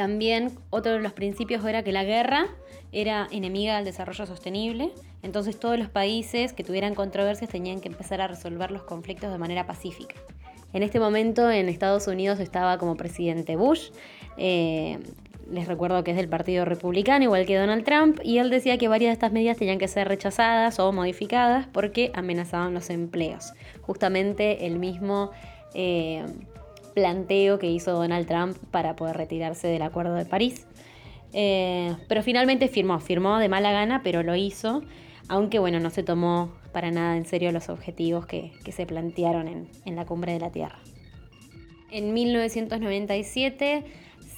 También 0.00 0.52
otro 0.70 0.92
de 0.92 1.00
los 1.00 1.12
principios 1.12 1.62
era 1.62 1.82
que 1.82 1.92
la 1.92 2.04
guerra 2.04 2.46
era 2.90 3.28
enemiga 3.30 3.76
del 3.76 3.84
desarrollo 3.84 4.24
sostenible, 4.24 4.92
entonces 5.22 5.60
todos 5.60 5.78
los 5.78 5.90
países 5.90 6.54
que 6.54 6.64
tuvieran 6.64 6.94
controversias 6.94 7.50
tenían 7.50 7.82
que 7.82 7.88
empezar 7.88 8.22
a 8.22 8.26
resolver 8.26 8.70
los 8.70 8.82
conflictos 8.82 9.30
de 9.30 9.36
manera 9.36 9.66
pacífica. 9.66 10.14
En 10.72 10.82
este 10.82 11.00
momento 11.00 11.50
en 11.50 11.68
Estados 11.68 12.06
Unidos 12.06 12.40
estaba 12.40 12.78
como 12.78 12.96
presidente 12.96 13.56
Bush, 13.56 13.90
eh, 14.38 15.00
les 15.50 15.68
recuerdo 15.68 16.02
que 16.02 16.12
es 16.12 16.16
del 16.16 16.30
Partido 16.30 16.64
Republicano, 16.64 17.24
igual 17.24 17.44
que 17.44 17.58
Donald 17.58 17.84
Trump, 17.84 18.20
y 18.24 18.38
él 18.38 18.48
decía 18.48 18.78
que 18.78 18.88
varias 18.88 19.10
de 19.10 19.12
estas 19.12 19.32
medidas 19.32 19.58
tenían 19.58 19.76
que 19.76 19.86
ser 19.86 20.08
rechazadas 20.08 20.78
o 20.78 20.92
modificadas 20.92 21.66
porque 21.66 22.10
amenazaban 22.14 22.72
los 22.72 22.88
empleos. 22.88 23.52
Justamente 23.82 24.64
el 24.66 24.78
mismo 24.78 25.30
eh, 25.74 26.24
planteo 26.94 27.58
que 27.58 27.70
hizo 27.70 27.92
Donald 27.92 28.26
Trump 28.26 28.56
para 28.70 28.96
poder 28.96 29.16
retirarse 29.16 29.68
del 29.68 29.82
Acuerdo 29.82 30.14
de 30.14 30.24
París. 30.24 30.66
Eh, 31.32 31.94
pero 32.08 32.22
finalmente 32.22 32.68
firmó, 32.68 32.98
firmó 33.00 33.38
de 33.38 33.48
mala 33.48 33.72
gana, 33.72 34.02
pero 34.02 34.22
lo 34.22 34.34
hizo, 34.34 34.82
aunque 35.28 35.58
bueno, 35.58 35.78
no 35.80 35.90
se 35.90 36.02
tomó 36.02 36.52
para 36.72 36.90
nada 36.90 37.16
en 37.16 37.24
serio 37.24 37.52
los 37.52 37.68
objetivos 37.68 38.26
que, 38.26 38.52
se 38.70 38.86
plantearon 38.86 39.48
en, 39.48 39.68
en 39.84 39.96
la 39.96 40.06
cumbre 40.06 40.32
de 40.32 40.40
la 40.40 40.50
Tierra. 40.50 40.78
En 41.90 42.12
1997 42.12 43.84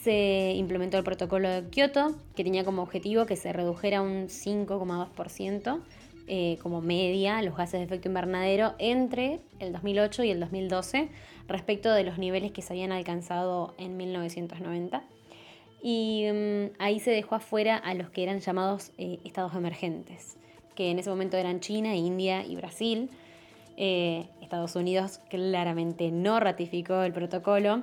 se 0.03 0.53
implementó 0.57 0.99
el 0.99 1.05
protocolo 1.05 1.49
de 1.49 1.69
Kioto, 1.69 2.17
que 2.35 2.45
tenía 2.45 2.65
como 2.65 2.83
objetivo 2.83 3.27
que 3.27 3.37
se 3.37 3.53
redujera 3.53 4.03
un 4.03 4.29
5,2% 4.29 5.81
eh, 6.29 6.59
como 6.63 6.81
media 6.81 7.43
los 7.43 7.57
gases 7.57 7.81
de 7.81 7.85
efecto 7.85 8.09
invernadero 8.09 8.75
entre 8.79 9.41
el 9.59 9.73
2008 9.73 10.25
y 10.25 10.31
el 10.31 10.41
2012 10.41 11.09
respecto 11.49 11.93
de 11.93 12.05
los 12.05 12.19
niveles 12.19 12.53
que 12.53 12.63
se 12.63 12.73
habían 12.73 12.93
alcanzado 12.93 13.75
en 13.79 13.97
1990. 13.97 15.03
Y 15.83 16.27
mm, 16.33 16.77
ahí 16.79 17.01
se 17.01 17.11
dejó 17.11 17.35
afuera 17.35 17.77
a 17.77 17.95
los 17.95 18.11
que 18.11 18.23
eran 18.23 18.39
llamados 18.39 18.93
eh, 18.99 19.19
estados 19.25 19.55
emergentes, 19.55 20.37
que 20.77 20.91
en 20.91 20.99
ese 20.99 21.11
momento 21.11 21.37
eran 21.37 21.61
China, 21.61 21.97
India 21.97 22.45
y 22.47 22.55
Brasil. 22.57 23.11
Eh, 23.77 24.27
Estados 24.41 24.77
Unidos 24.77 25.19
claramente 25.29 26.13
no 26.13 26.39
ratificó 26.39 27.03
el 27.03 27.13
protocolo. 27.13 27.83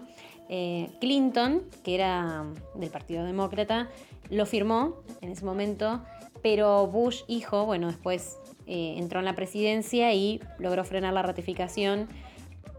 Clinton, 0.99 1.61
que 1.83 1.95
era 1.95 2.45
del 2.75 2.89
Partido 2.89 3.23
Demócrata, 3.23 3.89
lo 4.29 4.45
firmó 4.45 4.95
en 5.21 5.31
ese 5.31 5.45
momento 5.45 6.01
pero 6.41 6.87
Bush, 6.87 7.23
hijo, 7.27 7.65
bueno, 7.65 7.87
después 7.87 8.37
eh, 8.67 8.95
entró 8.97 9.19
en 9.19 9.25
la 9.25 9.35
presidencia 9.35 10.13
y 10.13 10.41
logró 10.57 10.83
frenar 10.83 11.13
la 11.13 11.21
ratificación. 11.21 12.07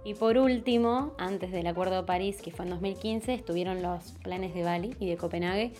Y 0.04 0.14
por 0.14 0.38
último, 0.38 1.12
antes 1.18 1.52
del 1.52 1.66
Acuerdo 1.66 1.96
de 1.96 2.02
París, 2.04 2.38
que 2.42 2.50
fue 2.50 2.64
en 2.64 2.70
2015, 2.70 3.34
estuvieron 3.34 3.82
los 3.82 4.12
planes 4.22 4.54
de 4.54 4.62
Bali 4.62 4.96
y 4.98 5.08
de 5.08 5.16
Copenhague. 5.16 5.72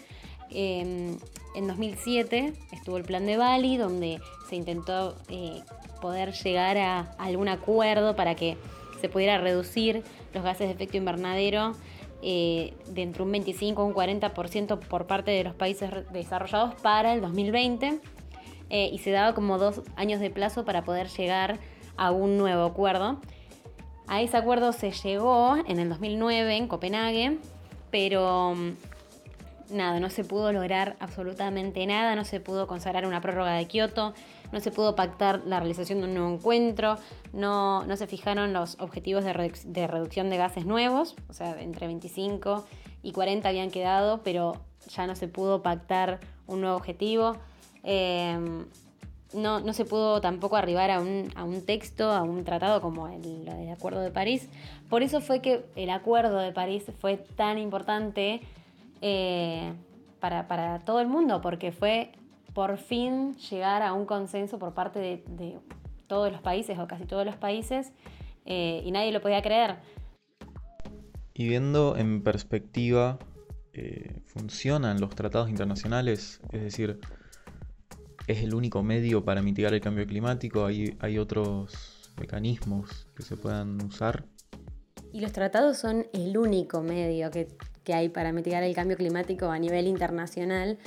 Em, 0.51 1.17
en 1.55 1.67
2007 1.67 2.53
estuvo 2.73 2.97
el 2.97 3.05
plan 3.05 3.25
de 3.25 3.37
Bali, 3.37 3.77
donde 3.77 4.21
se 4.49 4.57
intentó 4.57 5.17
eh, 5.29 5.63
poder 6.03 6.33
llegar 6.33 6.77
a 6.77 7.13
algún 7.19 7.49
acuerdo 7.49 8.15
para 8.15 8.35
que 8.35 8.59
se 9.01 9.09
pudiera 9.09 9.39
reducir 9.39 10.03
los 10.33 10.45
gases 10.45 10.69
de 10.69 10.75
efecto 10.75 10.97
invernadero 10.97 11.73
eh, 12.23 12.75
de 12.89 13.03
entre 13.03 13.23
un 13.23 13.33
25 13.33 13.83
o 13.83 13.87
un 13.87 13.95
40% 13.95 14.79
por 14.79 15.07
parte 15.07 15.31
de 15.31 15.43
los 15.43 15.55
países 15.55 15.91
desarrollados 16.13 16.75
para 16.83 17.15
el 17.15 17.23
2020 17.23 18.01
eh, 18.69 18.91
y 18.93 18.99
se 18.99 19.11
daba 19.11 19.35
como 19.35 19.59
dos 19.59 19.83
años 19.97 20.21
de 20.21 20.31
plazo 20.31 20.65
para 20.65 20.85
poder 20.85 21.09
llegar 21.09 21.59
a 21.97 22.11
un 22.11 22.37
nuevo 22.37 22.65
acuerdo. 22.65 23.21
A 24.07 24.23
ese 24.23 24.37
acuerdo 24.37 24.73
se 24.73 24.91
llegó 24.91 25.57
en 25.67 25.79
el 25.79 25.89
2009 25.89 26.57
en 26.57 26.69
Copenhague, 26.69 27.39
pero 27.91 28.55
mm, 28.55 29.77
nada, 29.77 30.01
no 30.01 30.11
se 30.11 30.25
pudo 30.25 30.53
lograr 30.53 30.97
absolutamente 31.01 31.87
nada, 31.87 32.17
no 32.17 32.25
se 32.25 32.41
pudo 32.41 32.67
consagrar 32.67 33.07
una 33.07 33.21
prórroga 33.21 33.55
de 33.55 33.67
Kioto, 33.67 34.15
no 34.53 34.61
se 34.61 34.71
pudo 34.71 34.95
pactar 34.97 35.43
la 35.47 35.59
realización 35.61 36.01
de 36.01 36.07
un 36.07 36.15
nuevo 36.15 36.35
encuentro, 36.35 36.97
no, 37.33 37.85
no 37.85 37.97
se 37.97 38.07
fijaron 38.07 38.53
los 38.53 38.79
objetivos 38.81 39.25
de, 39.25 39.87
reducción 39.87 40.31
de 40.31 40.37
gases 40.37 40.67
nuevos, 40.67 41.17
o 41.29 41.33
sea, 41.33 41.61
entre 41.61 41.87
25 41.87 42.65
y 43.03 43.13
40 43.13 43.49
habían 43.49 43.71
quedado, 43.71 44.21
pero 44.23 44.57
ya 44.89 45.07
no 45.07 45.15
se 45.17 45.29
pudo 45.29 45.63
pactar 45.63 46.21
un 46.47 46.61
nuevo 46.61 46.77
objetivo. 46.77 47.37
Em, 47.83 48.67
no, 49.33 49.61
no, 49.61 49.73
se 49.73 49.85
pudo 49.85 50.21
tampoco 50.21 50.57
arribar 50.57 50.91
a 50.91 51.01
un, 51.01 51.31
a 51.37 51.45
un 51.45 51.65
texto, 51.65 52.11
a 52.11 52.23
un 52.23 52.45
tratado 52.45 52.81
como 52.81 53.09
el, 53.09 53.49
Acuerdo 53.71 54.01
de 54.01 54.11
París. 54.11 54.49
Por 54.89 55.03
eso 55.03 55.21
fue 55.21 55.41
que 55.41 55.65
el 55.77 55.91
Acuerdo 55.91 56.39
de 56.39 56.53
París 56.53 56.85
fue 56.99 57.17
tan 57.17 57.57
importante 57.59 58.41
eh, 59.01 59.73
para, 60.19 60.81
todo 60.81 61.01
el 61.01 61.07
mundo, 61.07 61.41
porque 61.41 61.73
fue 61.73 62.13
por 62.55 62.79
fin 62.79 63.37
llegar 63.37 63.83
a 63.83 63.93
un 63.93 64.07
consenso 64.07 64.59
por 64.59 64.75
parte 64.75 64.99
de, 64.99 65.59
todos 66.07 66.33
los 66.33 66.41
países 66.41 66.77
o 66.79 66.89
casi 66.89 67.05
todos 67.05 67.25
los 67.25 67.37
países 67.37 67.93
eh, 68.45 68.83
y 68.85 68.91
nadie 68.91 69.13
lo 69.13 69.21
podía 69.21 69.43
creer. 69.43 69.77
Y 71.33 71.49
viendo 71.49 71.97
en 71.97 72.23
perspectiva, 72.23 73.19
eh, 73.73 74.21
¿funcionan 74.27 75.01
los 75.01 75.15
tratados 75.15 75.49
internacionales? 75.49 76.41
Es 76.51 76.63
decir, 76.63 76.99
¿es 78.27 78.43
el 78.43 78.55
único 78.55 78.83
medio 78.83 79.25
para 79.25 79.41
mitigar 79.41 79.73
el 79.73 79.81
cambio 79.81 80.05
climático? 80.05 80.67
¿Hay, 80.67 80.97
hay 80.99 81.19
otros 81.19 82.13
mecanismos 82.19 83.07
que 83.15 83.23
se 83.23 83.37
puedan 83.37 83.81
usar? 83.83 84.25
Y 85.13 85.21
los 85.21 85.31
tratados 85.31 85.79
son 85.79 86.09
el 86.13 86.37
único 86.37 86.83
medio 86.83 87.31
que 87.31 87.47
que 87.85 87.95
hay 87.95 88.09
para 88.09 88.33
mitigar 88.33 88.63
el 88.63 88.75
cambio 88.75 88.97
climático 88.97 89.51
a 89.51 89.59
nivel 89.59 89.87
internacional, 89.87 90.79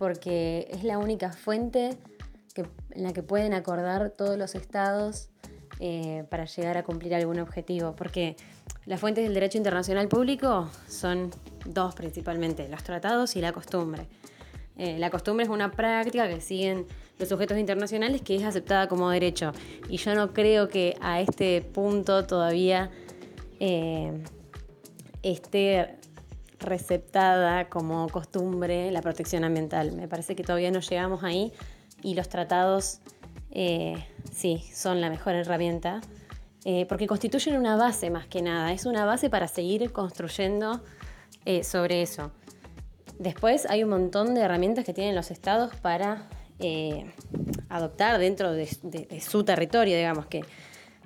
porque 0.00 0.66
es 0.70 0.82
la 0.82 0.96
única 0.96 1.30
fuente 1.30 1.98
en 2.56 3.02
la 3.02 3.12
que 3.12 3.22
pueden 3.22 3.52
acordar 3.52 4.08
todos 4.08 4.38
los 4.38 4.54
estados 4.54 5.28
eh, 5.78 6.24
para 6.30 6.46
llegar 6.46 6.78
a 6.78 6.84
cumplir 6.84 7.14
algún 7.14 7.38
objetivo, 7.38 7.94
porque 7.94 8.34
las 8.86 8.98
fuentes 8.98 9.24
del 9.24 9.34
derecho 9.34 9.58
internacional 9.58 10.08
público 10.08 10.70
son 10.88 11.30
dos 11.66 11.94
principalmente, 11.94 12.66
los 12.70 12.82
tratados 12.82 13.36
y 13.36 13.42
la 13.42 13.52
costumbre. 13.52 14.06
Eh, 14.78 14.98
la 14.98 15.10
costumbre 15.10 15.44
es 15.44 15.50
una 15.50 15.70
práctica 15.70 16.26
que 16.28 16.40
siguen 16.40 16.86
los 17.18 17.28
sujetos 17.28 17.58
internacionales 17.58 18.22
que 18.22 18.36
es 18.36 18.44
aceptada 18.44 18.88
como 18.88 19.10
derecho. 19.10 19.52
Y 19.90 19.98
yo 19.98 20.14
no 20.14 20.32
creo 20.32 20.68
que 20.68 20.96
a 21.02 21.20
este 21.20 21.60
punto 21.60 22.24
todavía 22.24 22.90
eh, 23.58 24.24
esté 25.22 25.99
receptada 26.60 27.68
como 27.68 28.08
costumbre 28.08 28.90
la 28.90 29.02
protección 29.02 29.44
ambiental. 29.44 29.92
Me 29.92 30.08
parece 30.08 30.36
que 30.36 30.42
todavía 30.42 30.70
no 30.70 30.80
llegamos 30.80 31.24
ahí 31.24 31.52
y 32.02 32.14
los 32.14 32.28
tratados 32.28 33.00
eh, 33.50 34.04
sí 34.32 34.62
son 34.72 35.00
la 35.00 35.10
mejor 35.10 35.34
herramienta 35.34 36.00
eh, 36.64 36.86
porque 36.86 37.06
constituyen 37.06 37.56
una 37.56 37.76
base 37.76 38.10
más 38.10 38.26
que 38.26 38.42
nada, 38.42 38.72
es 38.72 38.84
una 38.84 39.04
base 39.04 39.30
para 39.30 39.48
seguir 39.48 39.90
construyendo 39.92 40.82
eh, 41.46 41.64
sobre 41.64 42.02
eso. 42.02 42.30
Después 43.18 43.66
hay 43.66 43.82
un 43.82 43.90
montón 43.90 44.34
de 44.34 44.42
herramientas 44.42 44.84
que 44.84 44.94
tienen 44.94 45.14
los 45.14 45.30
estados 45.30 45.74
para 45.76 46.28
adoptar 47.70 48.18
dentro 48.18 48.52
de, 48.52 48.68
de 48.82 49.20
su 49.22 49.44
territorio, 49.44 49.96
digamos 49.96 50.26
que 50.26 50.44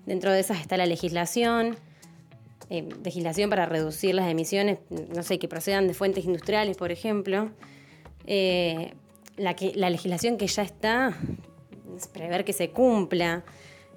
dentro 0.04 0.32
de 0.32 0.40
esas 0.40 0.60
está 0.60 0.76
la 0.76 0.86
legislación, 0.86 1.76
eh, 2.70 2.88
legislación 3.04 3.50
para 3.50 3.66
reducir 3.66 4.14
las 4.14 4.30
emisiones, 4.30 4.78
no 5.14 5.22
sé, 5.22 5.38
que 5.38 5.48
procedan 5.48 5.86
de 5.86 5.94
fuentes 5.94 6.24
industriales, 6.24 6.76
por 6.76 6.90
ejemplo. 6.90 7.50
Eh, 8.26 8.94
la, 9.36 9.54
legislación 9.90 10.38
que 10.38 10.46
ya 10.46 10.62
está, 10.62 11.14
prever 12.12 12.44
que 12.44 12.54
se 12.54 12.70
cumpla, 12.70 13.44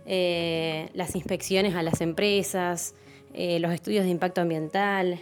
eh, 0.05 0.89
las 0.93 1.15
inspecciones 1.15 1.75
a 1.75 1.83
las 1.83 2.01
empresas, 2.01 2.93
los 3.33 3.71
estudios 3.71 4.03
de 4.03 4.09
impacto 4.09 4.41
ambiental. 4.41 5.19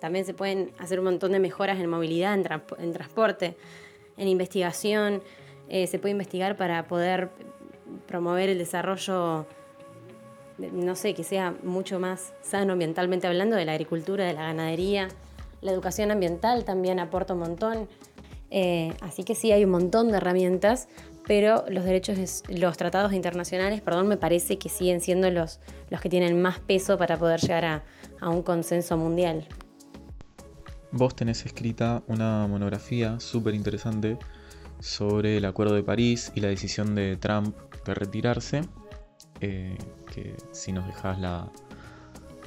también 0.00 0.24
se 0.24 0.32
pueden 0.32 0.72
hacer 0.78 0.98
un 1.00 1.04
montón 1.04 1.32
de 1.32 1.38
mejoras 1.38 1.78
en 1.78 1.90
movilidad, 1.90 2.34
en 2.34 2.92
transporte, 2.94 3.56
en 4.16 4.26
investigación. 4.26 5.22
se 5.68 5.98
puede 5.98 6.12
investigar 6.12 6.56
para 6.56 6.88
poder 6.88 7.28
promover 8.06 8.48
el 8.48 8.56
desarrollo 8.56 9.46
no 10.58 10.94
sé, 10.96 11.14
que 11.14 11.24
sea 11.24 11.54
mucho 11.62 12.00
más 12.00 12.32
sano 12.42 12.72
ambientalmente 12.72 13.26
hablando 13.26 13.56
de 13.56 13.64
la 13.64 13.72
agricultura, 13.72 14.24
de 14.24 14.32
la 14.32 14.42
ganadería. 14.42 15.08
La 15.60 15.72
educación 15.72 16.10
ambiental 16.10 16.64
también 16.64 17.00
aporta 17.00 17.34
un 17.34 17.40
montón. 17.40 17.88
Eh, 18.50 18.94
así 19.00 19.24
que 19.24 19.34
sí 19.34 19.52
hay 19.52 19.64
un 19.64 19.70
montón 19.70 20.08
de 20.08 20.16
herramientas, 20.16 20.88
pero 21.26 21.64
los 21.68 21.84
derechos, 21.84 22.42
los 22.48 22.76
tratados 22.76 23.12
internacionales, 23.12 23.82
perdón, 23.82 24.08
me 24.08 24.16
parece 24.16 24.58
que 24.58 24.68
siguen 24.68 25.00
siendo 25.00 25.30
los, 25.30 25.60
los 25.90 26.00
que 26.00 26.08
tienen 26.08 26.40
más 26.40 26.58
peso 26.58 26.96
para 26.96 27.18
poder 27.18 27.40
llegar 27.40 27.64
a, 27.64 27.82
a 28.20 28.30
un 28.30 28.42
consenso 28.42 28.96
mundial. 28.96 29.46
Vos 30.90 31.14
tenés 31.14 31.44
escrita 31.44 32.02
una 32.06 32.46
monografía 32.46 33.20
súper 33.20 33.54
interesante 33.54 34.18
sobre 34.80 35.36
el 35.36 35.44
Acuerdo 35.44 35.74
de 35.74 35.82
París 35.82 36.32
y 36.34 36.40
la 36.40 36.48
decisión 36.48 36.94
de 36.94 37.16
Trump 37.16 37.54
de 37.84 37.94
retirarse. 37.94 38.62
Eh, 39.40 39.76
que 40.12 40.36
si 40.52 40.72
nos 40.72 40.86
dejas 40.86 41.18
la, 41.20 41.48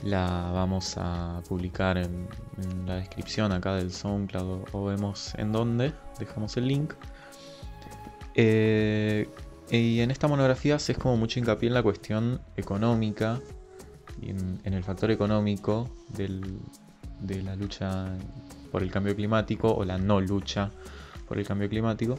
la 0.03 0.51
vamos 0.53 0.95
a 0.97 1.41
publicar 1.47 1.97
en, 1.97 2.27
la 2.85 2.95
descripción 2.95 3.51
acá 3.51 3.75
del 3.75 3.91
SoundCloud 3.91 4.65
o, 4.71 4.85
vemos 4.85 5.33
en 5.35 5.51
dónde, 5.51 5.93
dejamos 6.19 6.57
el 6.57 6.67
link. 6.67 6.93
Eh, 8.35 9.29
y 9.69 9.99
en 10.01 10.11
esta 10.11 10.27
monografía 10.27 10.79
se 10.79 10.93
es 10.93 10.97
como 10.97 11.17
mucho 11.17 11.39
hincapié 11.39 11.67
en 11.67 11.73
la 11.73 11.83
cuestión 11.83 12.41
económica 12.57 13.39
y 14.21 14.29
en, 14.29 14.59
el 14.63 14.83
factor 14.83 15.11
económico 15.11 15.89
de 16.09 17.41
la 17.43 17.55
lucha 17.55 18.17
por 18.71 18.83
el 18.83 18.91
cambio 18.91 19.15
climático 19.15 19.73
o 19.73 19.85
la 19.85 19.97
no 19.97 20.19
lucha 20.19 20.71
por 21.27 21.37
el 21.39 21.45
cambio 21.45 21.69
climático. 21.69 22.17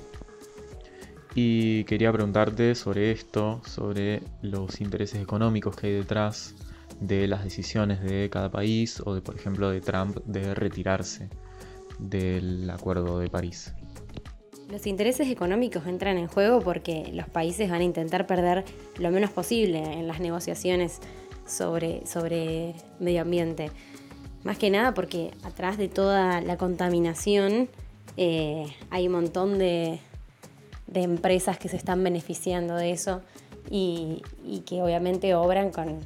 Y 1.34 1.84
quería 1.84 2.12
preguntarte 2.12 2.74
sobre 2.74 3.10
esto, 3.10 3.62
sobre 3.64 4.22
los 4.42 4.80
intereses 4.80 5.20
económicos 5.20 5.74
que 5.76 5.86
hay 5.86 5.92
detrás 5.94 6.54
de 7.00 7.26
las 7.26 7.42
decisiones 7.42 8.02
de 8.02 8.28
cada 8.30 8.50
país 8.50 9.02
o 9.04 9.14
de, 9.14 9.22
por 9.22 9.34
ejemplo, 9.34 9.70
de 9.70 9.80
Trump 9.80 10.18
de 10.26 10.54
retirarse 10.54 11.30
del 11.98 12.68
Acuerdo 12.70 13.18
de 13.18 13.28
París. 13.28 13.74
Los 14.70 14.86
intereses 14.86 15.28
económicos 15.28 15.86
entran 15.86 16.16
en 16.16 16.28
juego 16.28 16.60
porque 16.60 17.10
los 17.12 17.28
países 17.28 17.70
van 17.70 17.80
a 17.80 17.84
intentar 17.84 18.26
perder 18.26 18.64
lo 18.98 19.10
menos 19.10 19.30
posible 19.30 19.78
en 19.78 20.06
las 20.06 20.20
negociaciones 20.20 21.00
sobre, 21.46 22.06
sobre 22.06 22.74
medio 22.98 23.22
ambiente. 23.22 23.70
Más 24.44 24.58
que 24.58 24.70
nada 24.70 24.94
porque 24.94 25.30
atrás 25.44 25.78
de 25.78 25.88
toda 25.88 26.40
la 26.40 26.56
contaminación 26.56 27.68
eh, 28.16 28.66
hay 28.90 29.06
un 29.06 29.12
montón 29.12 29.58
de, 29.58 30.00
empresas 31.00 31.58
que 31.58 31.68
se 31.68 31.76
están 31.76 32.02
beneficiando 32.04 32.76
de 32.76 32.90
eso 32.90 33.22
y, 33.70 34.22
que 34.66 34.82
obviamente 34.82 35.34
obran 35.34 35.70
con, 35.70 36.00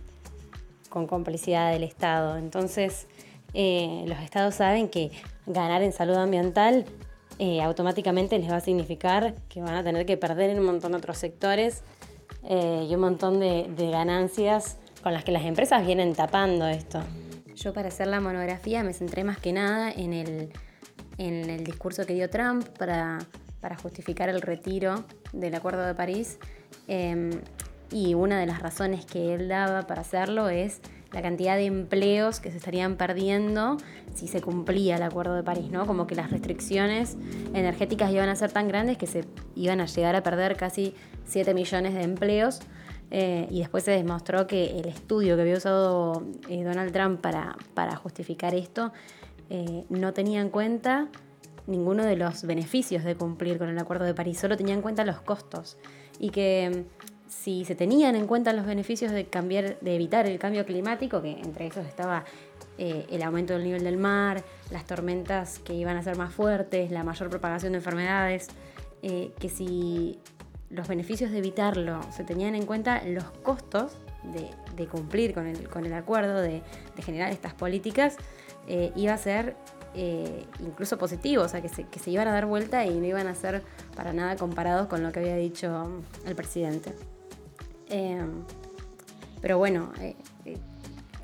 complicidad 1.06 1.72
del 1.72 1.82
Estado. 1.82 2.38
Entonces, 2.38 3.06
eh, 3.52 4.04
los 4.06 4.18
estados 4.20 4.54
saben 4.54 4.88
que 4.88 5.10
ganar 5.46 5.82
en 5.82 5.92
salud 5.92 6.14
ambiental 6.14 6.86
eh, 7.38 7.60
automáticamente 7.60 8.38
les 8.38 8.50
va 8.50 8.56
a 8.56 8.60
significar 8.60 9.34
que 9.50 9.60
van 9.60 9.74
a 9.74 9.84
tener 9.84 10.06
que 10.06 10.16
perder 10.16 10.48
en 10.48 10.60
un 10.60 10.64
montón 10.64 10.92
de 10.92 10.98
otros 10.98 11.18
sectores 11.18 11.82
y 12.48 12.94
un 12.94 13.00
montón 13.00 13.40
de 13.40 13.90
ganancias 13.90 14.78
con 15.06 15.12
las 15.12 15.22
que 15.22 15.30
las 15.30 15.44
empresas 15.44 15.86
vienen 15.86 16.16
tapando 16.16 16.66
esto. 16.66 17.00
Yo 17.54 17.72
para 17.72 17.86
hacer 17.86 18.08
la 18.08 18.20
monografía 18.20 18.82
me 18.82 18.92
centré 18.92 19.22
más 19.22 19.38
que 19.38 19.52
nada 19.52 19.92
en 19.92 20.12
el, 20.12 20.52
en 21.16 21.48
el 21.48 21.62
discurso 21.62 22.04
que 22.04 22.14
dio 22.14 22.28
Trump 22.28 22.66
para, 22.76 23.20
justificar 23.76 24.28
el 24.28 24.40
retiro 24.42 25.04
del 25.32 25.54
Acuerdo 25.54 25.84
de 25.84 25.94
París. 25.94 26.38
Em, 26.88 27.30
y 27.90 28.14
una 28.14 28.38
de 28.38 28.46
las 28.46 28.60
razones 28.60 29.06
que 29.06 29.34
él 29.34 29.48
daba 29.48 29.82
para 29.86 30.00
hacerlo 30.00 30.48
es 30.48 30.80
la 31.12 31.22
cantidad 31.22 31.56
de 31.56 31.66
empleos 31.66 32.40
que 32.40 32.50
se 32.50 32.56
estarían 32.56 32.96
perdiendo 32.96 33.76
si 34.14 34.28
se 34.28 34.40
cumplía 34.40 34.96
el 34.96 35.02
Acuerdo 35.02 35.34
de 35.34 35.42
París, 35.42 35.70
¿no? 35.70 35.86
Como 35.86 36.06
que 36.06 36.14
las 36.14 36.30
restricciones 36.30 37.16
energéticas 37.54 38.10
iban 38.10 38.28
a 38.28 38.36
ser 38.36 38.52
tan 38.52 38.68
grandes 38.68 38.98
que 38.98 39.06
se 39.06 39.24
iban 39.54 39.80
a 39.80 39.86
llegar 39.86 40.16
a 40.16 40.22
perder 40.22 40.56
casi 40.56 40.94
7 41.24 41.54
millones 41.54 41.94
de 41.94 42.02
empleos 42.02 42.60
eh, 43.10 43.46
y 43.50 43.60
después 43.60 43.84
se 43.84 43.92
demostró 43.92 44.46
que 44.46 44.78
el 44.78 44.86
estudio 44.86 45.36
que 45.36 45.42
había 45.42 45.56
usado 45.56 46.24
eh, 46.48 46.64
Donald 46.64 46.92
Trump 46.92 47.20
para, 47.20 47.56
para 47.74 47.94
justificar 47.94 48.54
esto 48.54 48.92
eh, 49.48 49.84
no 49.88 50.12
tenía 50.12 50.40
en 50.40 50.50
cuenta 50.50 51.08
ninguno 51.66 52.04
de 52.04 52.16
los 52.16 52.44
beneficios 52.44 53.04
de 53.04 53.16
cumplir 53.16 53.58
con 53.58 53.68
el 53.68 53.78
Acuerdo 53.78 54.04
de 54.04 54.14
París, 54.14 54.38
solo 54.38 54.56
tenía 54.56 54.74
en 54.74 54.82
cuenta 54.82 55.04
los 55.04 55.20
costos. 55.20 55.78
Y 56.18 56.30
que 56.30 56.86
mm, 56.86 57.30
si 57.30 57.64
se 57.64 57.74
tenían 57.74 58.16
en 58.16 58.26
cuenta 58.26 58.52
los 58.52 58.66
beneficios 58.66 59.12
de, 59.12 59.26
cambiar, 59.26 59.78
de 59.80 59.94
evitar 59.94 60.26
el 60.26 60.38
cambio 60.38 60.64
climático, 60.64 61.22
que 61.22 61.32
entre 61.32 61.66
esos 61.66 61.86
estaba 61.86 62.24
el 62.78 63.22
aumento 63.22 63.54
del 63.54 63.64
nivel 63.64 63.84
del 63.84 63.96
mar, 63.96 64.44
las 64.70 64.84
tormentas 64.84 65.60
que 65.60 65.72
iban 65.72 65.96
a 65.96 66.02
ser 66.02 66.18
más 66.18 66.34
fuertes, 66.34 66.90
la 66.90 67.04
mayor 67.04 67.30
propagación 67.30 67.72
de 67.72 67.78
enfermedades, 67.78 68.48
que 69.00 69.48
si 69.48 70.20
los 70.70 70.88
beneficios 70.88 71.30
de 71.30 71.38
evitarlo, 71.38 72.00
se 72.12 72.24
tenían 72.24 72.54
en 72.54 72.66
cuenta 72.66 73.02
los 73.04 73.24
costos 73.42 73.96
de, 74.76 74.86
cumplir 74.86 75.32
con 75.32 75.46
el, 75.86 75.92
acuerdo, 75.92 76.40
de, 76.40 76.62
generar 77.02 77.30
estas 77.30 77.54
políticas, 77.54 78.16
eh, 78.66 78.92
iba 78.96 79.14
a 79.14 79.18
ser 79.18 79.56
eh, 79.96 80.44
incluso 80.60 80.98
positivo, 80.98 81.42
o 81.42 81.48
sea, 81.48 81.60
que 81.62 81.68
se, 81.68 82.10
iban 82.10 82.28
a 82.28 82.32
dar 82.32 82.46
vuelta 82.46 82.84
y 82.84 82.94
no 82.98 83.06
iban 83.06 83.26
a 83.26 83.34
ser 83.34 83.62
para 83.94 84.12
nada 84.12 84.36
comparados 84.36 84.86
con 84.86 85.02
lo 85.02 85.10
que 85.10 85.20
había 85.20 85.36
dicho 85.36 86.02
el 86.24 86.34
presidente. 86.34 86.92
Em, 87.88 88.44
pero 89.40 89.58
bueno, 89.58 89.92
eh, 90.00 90.14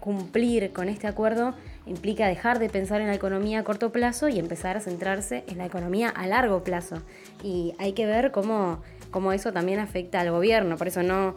cumplir 0.00 0.72
con 0.72 0.88
este 0.88 1.06
acuerdo 1.06 1.54
implica 1.86 2.26
dejar 2.26 2.58
de 2.58 2.68
pensar 2.68 3.00
en 3.00 3.08
la 3.08 3.14
economía 3.14 3.60
a 3.60 3.64
corto 3.64 3.92
plazo 3.92 4.28
y 4.28 4.38
empezar 4.38 4.76
a 4.76 4.80
centrarse 4.80 5.44
en 5.48 5.58
la 5.58 5.66
economía 5.66 6.08
a 6.08 6.26
largo 6.26 6.64
plazo. 6.64 6.96
Y 7.42 7.74
hay 7.78 7.92
que 7.92 8.06
ver 8.06 8.32
cómo 8.32 8.80
cómo 9.12 9.32
eso 9.32 9.52
también 9.52 9.78
afecta 9.78 10.20
al 10.20 10.32
gobierno. 10.32 10.76
Por 10.76 10.88
eso 10.88 11.04
no, 11.04 11.36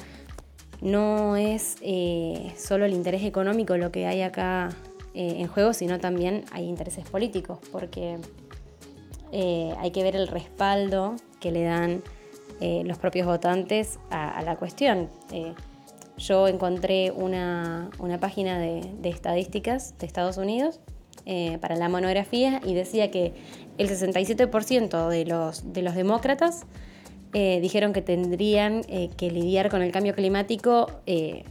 no 0.82 1.36
es 1.36 1.76
eh, 1.82 2.54
solo 2.58 2.86
el 2.86 2.94
interés 2.94 3.24
económico 3.24 3.78
lo 3.78 3.92
que 3.92 4.08
hay 4.08 4.24
acá 4.24 4.70
eh, 5.16 5.38
en 5.40 5.48
juego, 5.48 5.74
sino 5.74 6.00
también 6.00 6.46
hay 6.52 6.66
intereses 6.66 7.08
políticos, 7.10 7.60
porque 7.72 8.18
eh, 9.32 9.74
hay 9.80 9.92
que 9.92 10.04
ver 10.04 10.16
el 10.16 10.28
respaldo 10.28 11.16
que 11.40 11.52
le 11.52 11.64
dan 11.64 12.04
los 12.86 12.98
propios 12.98 13.28
votantes 13.28 14.00
a, 14.10 14.42
la 14.42 14.56
cuestión. 14.56 15.10
yo 16.18 16.48
encontré 16.48 17.12
una, 17.12 17.90
página 18.22 18.58
de, 18.60 18.82
de, 19.02 19.10
estadísticas 19.10 19.98
de 19.98 20.06
Estados 20.08 20.38
Unidos 20.38 20.80
para 21.60 21.76
la 21.76 21.90
monografía 21.90 22.62
y 22.66 22.74
decía 22.74 23.12
que 23.12 23.34
el 23.78 23.90
67% 23.90 25.10
de 25.10 25.26
los, 25.26 25.74
de 25.74 25.82
los 25.82 25.96
demócratas 25.96 26.66
eh, 27.38 27.60
dijeron 27.60 27.92
que 27.92 28.02
tendrían 28.02 28.84
eh, 28.88 29.10
que 29.18 29.30
lidiar 29.30 29.70
con 29.70 29.82
el 29.82 29.92
cambio 29.92 30.16
climático 30.16 30.90
eh, 31.06 31.44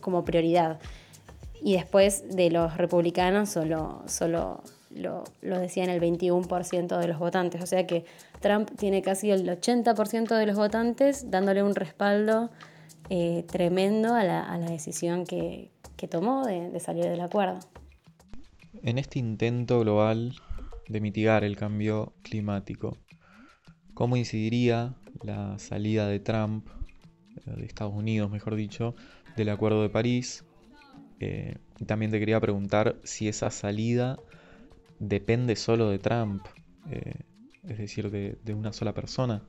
como 0.00 0.24
prioridad. 0.24 0.80
Y 1.62 1.74
después 1.74 2.36
de 2.36 2.50
los 2.50 2.76
republicanos 2.76 3.50
solo, 3.50 4.02
solo 4.06 4.62
lo, 4.90 5.24
lo, 5.42 5.58
decían 5.58 5.90
el 5.90 6.00
21% 6.00 6.98
de 6.98 7.08
los 7.08 7.18
votantes. 7.18 7.62
O 7.62 7.66
sea 7.66 7.86
que 7.86 8.04
Trump 8.40 8.70
tiene 8.76 9.02
casi 9.02 9.30
el 9.30 9.48
80% 9.48 10.36
de 10.36 10.46
los 10.46 10.56
votantes 10.56 11.30
dándole 11.30 11.62
un 11.62 11.74
respaldo 11.74 12.50
tremendo 13.46 14.14
a 14.14 14.24
la, 14.24 14.58
decisión 14.58 15.26
que, 15.26 15.70
tomó 16.10 16.44
de, 16.44 16.70
de 16.70 16.80
salir 16.80 17.04
del 17.04 17.20
acuerdo. 17.20 17.60
En 18.82 18.98
este 18.98 19.18
intento 19.18 19.80
global 19.80 20.34
de 20.88 21.00
mitigar 21.00 21.44
el 21.44 21.56
cambio 21.56 22.12
climático, 22.22 22.98
cómo 23.94 24.16
incidiría 24.16 24.94
la 25.22 25.58
salida 25.58 26.06
de 26.06 26.20
Trump, 26.20 26.68
eh, 27.46 27.50
de 27.56 27.64
Estados 27.64 27.94
Unidos 27.94 28.30
mejor 28.30 28.54
dicho, 28.54 28.94
del 29.36 29.48
Acuerdo 29.48 29.82
de 29.82 29.88
París. 29.88 30.44
Eh, 31.20 31.56
también 31.86 32.10
te 32.10 32.18
quería 32.18 32.40
preguntar 32.40 32.96
si 33.04 33.28
esa 33.28 33.50
salida 33.50 34.18
depende 34.98 35.56
solo 35.56 35.90
de 35.90 35.98
Trump, 35.98 36.44
eh, 36.90 37.14
es 37.68 37.78
decir, 37.78 38.10
de, 38.10 38.54
una 38.54 38.72
sola 38.72 38.92
persona. 38.94 39.42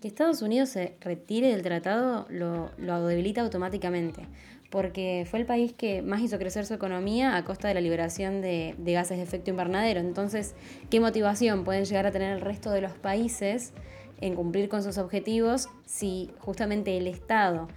Que 0.00 0.08
Estados 0.08 0.42
Unidos 0.42 0.68
se 0.68 0.96
retire 1.00 1.48
del 1.48 1.62
tratado 1.62 2.26
lo, 2.30 2.70
debilita 3.06 3.40
automáticamente, 3.40 4.22
porque 4.70 5.26
fue 5.28 5.40
el 5.40 5.46
país 5.46 5.72
que 5.72 6.02
más 6.02 6.20
hizo 6.20 6.38
crecer 6.38 6.66
su 6.66 6.74
economía 6.74 7.36
a 7.36 7.44
costa 7.44 7.68
de 7.68 7.74
la 7.74 7.80
liberación 7.80 8.40
de 8.40 8.74
gases 8.78 9.16
de 9.16 9.24
efecto 9.24 9.50
invernadero. 9.50 10.00
Entonces, 10.00 10.54
¿qué 10.90 11.00
motivación 11.00 11.64
pueden 11.64 11.84
llegar 11.84 12.06
a 12.06 12.12
tener 12.12 12.32
el 12.32 12.40
resto 12.40 12.70
de 12.70 12.82
los 12.82 12.92
países 12.92 13.72
en 14.20 14.34
cumplir 14.34 14.68
con 14.68 14.82
sus 14.82 14.98
objetivos 14.98 15.68
si 15.86 16.30
justamente 16.38 16.96
el 16.96 17.06
Estado 17.06 17.68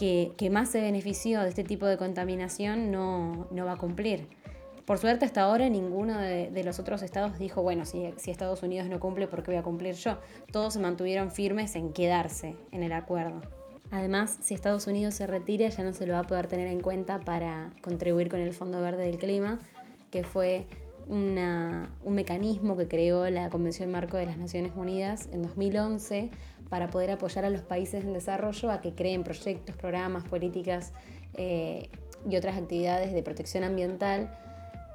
que, 0.00 0.50
más 0.50 0.70
se 0.70 0.80
benefició 0.80 1.42
de 1.42 1.50
este 1.50 1.62
tipo 1.62 1.86
de 1.86 1.98
contaminación 1.98 2.90
no, 2.90 3.46
va 3.52 3.72
a 3.72 3.76
cumplir? 3.76 4.26
Por 4.86 4.98
suerte 4.98 5.26
hasta 5.26 5.42
ahora 5.42 5.68
ninguno 5.68 6.18
de, 6.18 6.62
los 6.64 6.78
otros 6.78 7.02
estados 7.02 7.38
dijo, 7.38 7.62
bueno, 7.62 7.84
si, 7.84 8.12
si, 8.16 8.30
Estados 8.30 8.62
Unidos 8.62 8.88
no 8.88 8.98
cumple, 8.98 9.28
¿por 9.28 9.42
qué 9.42 9.50
voy 9.52 9.60
a 9.60 9.62
cumplir 9.62 9.94
yo? 9.94 10.18
Todos 10.50 10.72
se 10.72 10.80
mantuvieron 10.80 11.30
firmes 11.30 11.76
en 11.76 11.92
quedarse 11.92 12.56
en 12.72 12.82
el 12.82 12.92
acuerdo. 12.92 13.42
Además, 13.90 14.38
si 14.40 14.54
Estados 14.54 14.86
Unidos 14.86 15.14
se 15.14 15.26
retira, 15.26 15.68
ya 15.68 15.84
no 15.84 15.92
se 15.92 16.06
lo 16.06 16.14
va 16.14 16.20
a 16.20 16.26
poder 16.26 16.46
tener 16.46 16.68
en 16.68 16.80
cuenta 16.80 17.20
para 17.20 17.72
contribuir 17.82 18.28
con 18.28 18.40
el 18.40 18.52
Fondo 18.52 18.80
Verde 18.80 19.04
del 19.04 19.18
Clima, 19.18 19.58
que 20.10 20.24
fue 20.24 20.66
un 21.10 22.14
mecanismo 22.14 22.76
que 22.76 22.86
creó 22.86 23.28
la 23.30 23.50
Convención 23.50 23.90
Marco 23.90 24.16
de 24.16 24.26
las 24.26 24.38
Naciones 24.38 24.72
Unidas 24.76 25.28
en 25.32 25.42
2011 25.42 26.30
para 26.68 26.88
poder 26.88 27.10
apoyar 27.10 27.44
a 27.44 27.50
los 27.50 27.62
países 27.62 28.04
en 28.04 28.12
desarrollo 28.12 28.70
a 28.70 28.80
que 28.80 28.94
creen 28.94 29.24
proyectos, 29.24 29.76
programas, 29.76 30.24
políticas 30.24 30.92
eh, 31.34 31.88
y 32.28 32.36
otras 32.36 32.56
actividades 32.56 33.12
de 33.12 33.22
protección 33.22 33.64
ambiental 33.64 34.30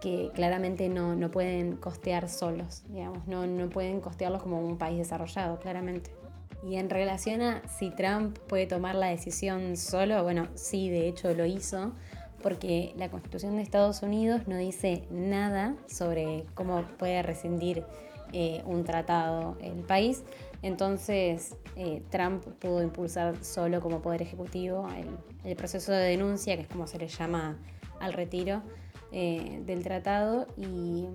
que 0.02 0.32
claramente 0.34 0.88
no, 0.88 1.32
pueden 1.32 1.76
costear 1.78 2.30
solos, 2.30 2.84
digamos, 2.90 3.28
no, 3.28 3.46
no 3.48 3.70
pueden 3.70 4.00
costearlos 4.02 4.42
como 4.42 4.60
un 4.60 4.78
país 4.78 4.98
desarrollado, 4.98 5.60
claramente. 5.60 6.12
Y 6.64 6.76
en 6.76 6.90
relación 6.90 7.42
a 7.42 7.62
si 7.68 7.90
Trump 7.92 8.38
puede 8.48 8.68
tomar 8.68 8.96
la 8.96 9.08
decisión 9.08 9.76
solo, 9.78 10.24
bueno, 10.24 10.48
sí, 10.56 10.90
de 10.90 11.08
hecho 11.08 11.34
lo 11.34 11.46
hizo, 11.46 11.94
porque 12.46 12.94
la 12.96 13.10
Constitución 13.10 13.56
de 13.56 13.64
Estados 13.64 14.04
Unidos 14.04 14.42
no 14.46 14.56
dice 14.56 15.08
nada 15.10 15.76
sobre 15.88 16.46
cómo 16.54 16.84
puede 17.00 17.24
rescindir 17.24 17.84
eh, 18.34 18.62
un 18.68 18.84
tratado 18.84 19.58
el 19.62 19.80
país. 19.80 20.24
Entonces, 20.62 21.56
eh, 21.76 22.04
Trump 22.12 22.46
pudo 22.60 22.84
impulsar 22.84 23.44
solo 23.44 23.82
como 23.82 24.04
Poder 24.04 24.22
Ejecutivo 24.22 24.88
el, 25.44 25.56
proceso 25.56 25.92
de 25.92 26.04
denuncia, 26.04 26.56
que 26.56 26.62
es 26.62 26.68
como 26.68 26.86
se 26.86 27.00
le 27.00 27.08
llama 27.08 27.58
al 28.00 28.14
retiro 28.14 28.62
eh, 29.12 29.64
del 29.66 29.82
tratado, 29.82 30.46
y, 30.56 31.08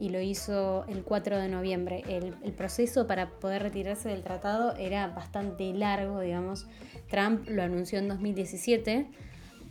lo 0.00 0.20
hizo 0.20 0.84
el 0.88 1.04
4 1.04 1.38
de 1.38 1.48
noviembre. 1.48 2.02
El, 2.08 2.34
el 2.42 2.52
proceso 2.52 3.06
para 3.06 3.30
poder 3.30 3.62
retirarse 3.62 4.08
del 4.08 4.24
tratado 4.24 4.74
era 4.74 5.06
bastante 5.06 5.72
largo, 5.72 6.18
digamos. 6.18 6.66
Trump 7.08 7.48
lo 7.48 7.62
anunció 7.62 8.00
en 8.00 8.08
2017 8.08 9.08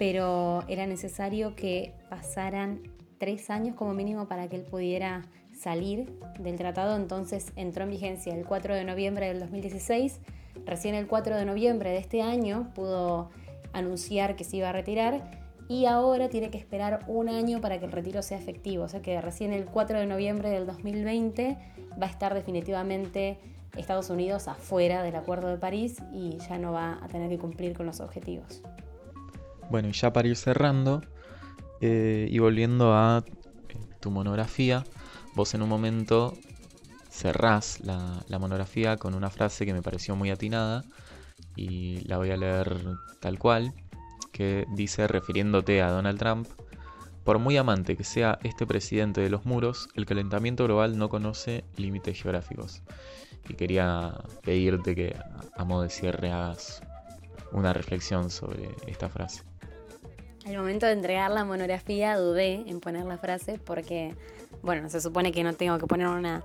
pero 0.06 0.66
era 0.68 0.86
necesario 0.86 1.56
que 1.56 1.94
pasaran 2.10 2.82
tres 3.20 3.50
años 3.50 3.74
como 3.74 3.94
mínimo 3.94 4.28
para 4.28 4.50
que 4.50 4.58
él 4.58 4.63
pudiera 4.63 5.22
salir 5.58 6.20
del 6.39 6.58
tratado, 6.58 6.98
entonces 6.98 7.54
entró 7.56 7.86
en 7.86 7.92
vigencia 7.92 8.36
el 8.36 8.46
4 8.46 8.76
de 8.76 8.84
noviembre 8.84 9.28
del 9.30 9.39
2016, 9.39 10.20
recién 10.66 10.96
el 10.96 11.08
4 11.08 11.38
de 11.38 11.46
noviembre 11.46 11.92
de 11.92 12.00
este 12.00 12.22
año 12.22 12.70
pudo 12.76 13.30
anunciar 13.72 14.36
que 14.36 14.44
se 14.44 14.58
iba 14.58 14.68
a 14.68 14.74
retirar 14.74 15.24
y 15.70 15.86
ahora 15.86 16.28
tiene 16.28 16.52
que 16.52 16.58
esperar 16.58 17.06
un 17.08 17.30
año 17.30 17.62
para 17.62 17.80
que 17.80 17.86
el 17.86 17.94
retiro 17.94 18.22
sea 18.24 18.38
efectivo. 18.38 18.84
O 18.84 18.89
sea 18.89 19.02
que 19.02 19.22
recién 19.22 19.54
el 19.54 19.63
4 19.63 20.00
de 20.00 20.06
noviembre 20.06 20.50
del 20.50 20.66
2020 20.66 21.58
va 21.94 22.08
a 22.08 22.10
estar 22.10 22.34
definitivamente 22.34 23.39
Estados 23.78 24.10
Unidos 24.10 24.50
afuera 24.50 25.02
del 25.02 25.16
Acuerdo 25.16 25.48
de 25.48 25.58
París 25.58 26.04
y 26.12 26.39
ya 26.50 26.58
no 26.58 26.74
va 26.74 27.00
a 27.02 27.08
tener 27.08 27.30
que 27.30 27.38
cumplir 27.38 27.74
con 27.74 27.86
los 27.86 28.02
objetivos. 28.02 28.62
Bueno, 29.69 29.89
y 29.89 29.93
ya 29.93 30.13
para 30.13 30.28
ir 30.28 30.36
cerrando 30.36 31.02
eh, 31.82 32.28
y 32.30 32.39
volviendo 32.39 32.93
a 32.93 33.23
eh, 33.69 33.76
tu 33.99 34.12
monografía, 34.12 34.84
vos 35.36 35.54
en 35.54 35.62
un 35.62 35.69
momento 35.69 36.38
cerrás 37.10 37.80
la, 37.82 38.23
la 38.28 38.39
monografía 38.39 38.97
con 38.97 39.13
una 39.13 39.30
frase 39.30 39.65
que 39.65 39.73
me 39.73 39.82
pareció 39.82 40.15
muy 40.15 40.32
atinada 40.32 40.84
y 41.56 42.02
la 42.08 42.17
voy 42.17 42.32
a 42.32 42.38
leer 42.38 42.82
tal 43.19 43.38
cual, 43.39 43.73
que 44.32 44.65
dice, 44.76 45.08
refiriéndote 45.08 45.82
a 45.82 45.91
Donald 45.91 46.19
Trump, 46.19 46.47
por 47.23 47.39
muy 47.39 47.56
amante 47.58 47.95
que 47.95 48.04
sea 48.04 48.38
este 48.43 48.67
presidente 48.67 49.21
de 49.21 49.30
los 49.30 49.45
muros, 49.45 49.88
el 49.95 50.06
calentamiento 50.06 50.65
global 50.65 50.97
no 50.97 51.08
conoce 51.10 51.63
límites 51.78 52.21
geográficos. 52.21 52.82
Y 53.47 53.54
quería 53.54 54.13
pedirte 54.43 54.95
que 54.95 55.15
a 55.56 55.63
modo 55.63 55.84
de 55.84 55.89
cierre 55.89 56.32
hagas 56.32 56.82
una 57.52 57.71
reflexión 57.73 58.30
sobre 58.30 58.69
esta 58.88 59.10
frase. 59.10 59.43
Al 60.46 60.58
momento 60.58 60.86
de 60.86 60.92
entregar 60.92 61.32
la 61.32 61.46
monografía 61.46 62.18
dudé 62.18 62.64
en 62.68 62.80
poner 62.82 63.06
la 63.06 63.18
frase 63.18 63.60
porque, 63.64 64.16
bueno, 64.62 64.90
se 64.90 65.00
supone 65.00 65.32
que 65.32 65.44
no 65.44 65.54
tengo 65.54 65.78
que 65.78 65.88
poner 65.88 66.08
una 66.08 66.44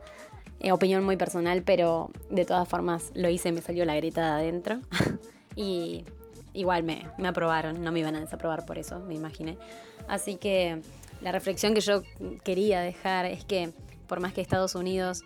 eh, 0.61 0.71
opinión 0.73 1.05
muy 1.05 1.17
personal, 1.17 1.63
pero 1.63 2.11
de 2.31 2.45
todas 2.45 2.69
formas 2.69 3.11
lo 3.15 3.29
hice, 3.29 3.51
me 3.51 3.61
salió 3.61 3.85
la 3.85 3.97
grita 3.97 4.37
de 4.37 4.43
adentro. 4.43 4.81
y 5.57 6.05
igual 6.53 6.85
me, 6.85 7.07
me 7.19 7.29
aprobaron, 7.29 7.83
no 7.83 7.91
me 7.91 8.01
iban 8.01 8.15
a 8.15 8.21
desaprobar 8.21 8.67
por 8.67 8.79
eso, 8.79 9.01
me 9.01 9.15
imaginé. 9.15 9.59
Así 10.07 10.37
que 10.37 10.81
la 11.21 11.33
reflexión 11.33 11.75
que 11.75 11.81
yo 11.81 12.03
quería 12.45 12.81
dejar 12.81 13.27
es 13.27 13.45
que 13.45 13.73
por 14.07 14.21
más 14.21 14.33
que 14.33 14.41
Estados 14.41 14.75
Unidos 14.75 15.25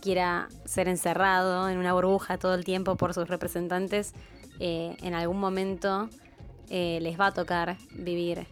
quiera 0.00 0.48
ser 0.66 0.88
encerrado 0.88 1.70
en 1.70 1.78
una 1.78 1.94
burbuja 1.94 2.36
todo 2.36 2.54
el 2.54 2.64
tiempo 2.64 2.96
por 2.96 3.14
sus 3.14 3.28
representantes, 3.28 4.12
eh, 4.60 4.96
en 5.02 5.14
algún 5.14 5.40
momento 5.40 6.10
eh, 6.70 6.98
les 7.00 7.18
va 7.18 7.26
a 7.26 7.34
tocar 7.34 7.76
vivir 7.92 8.46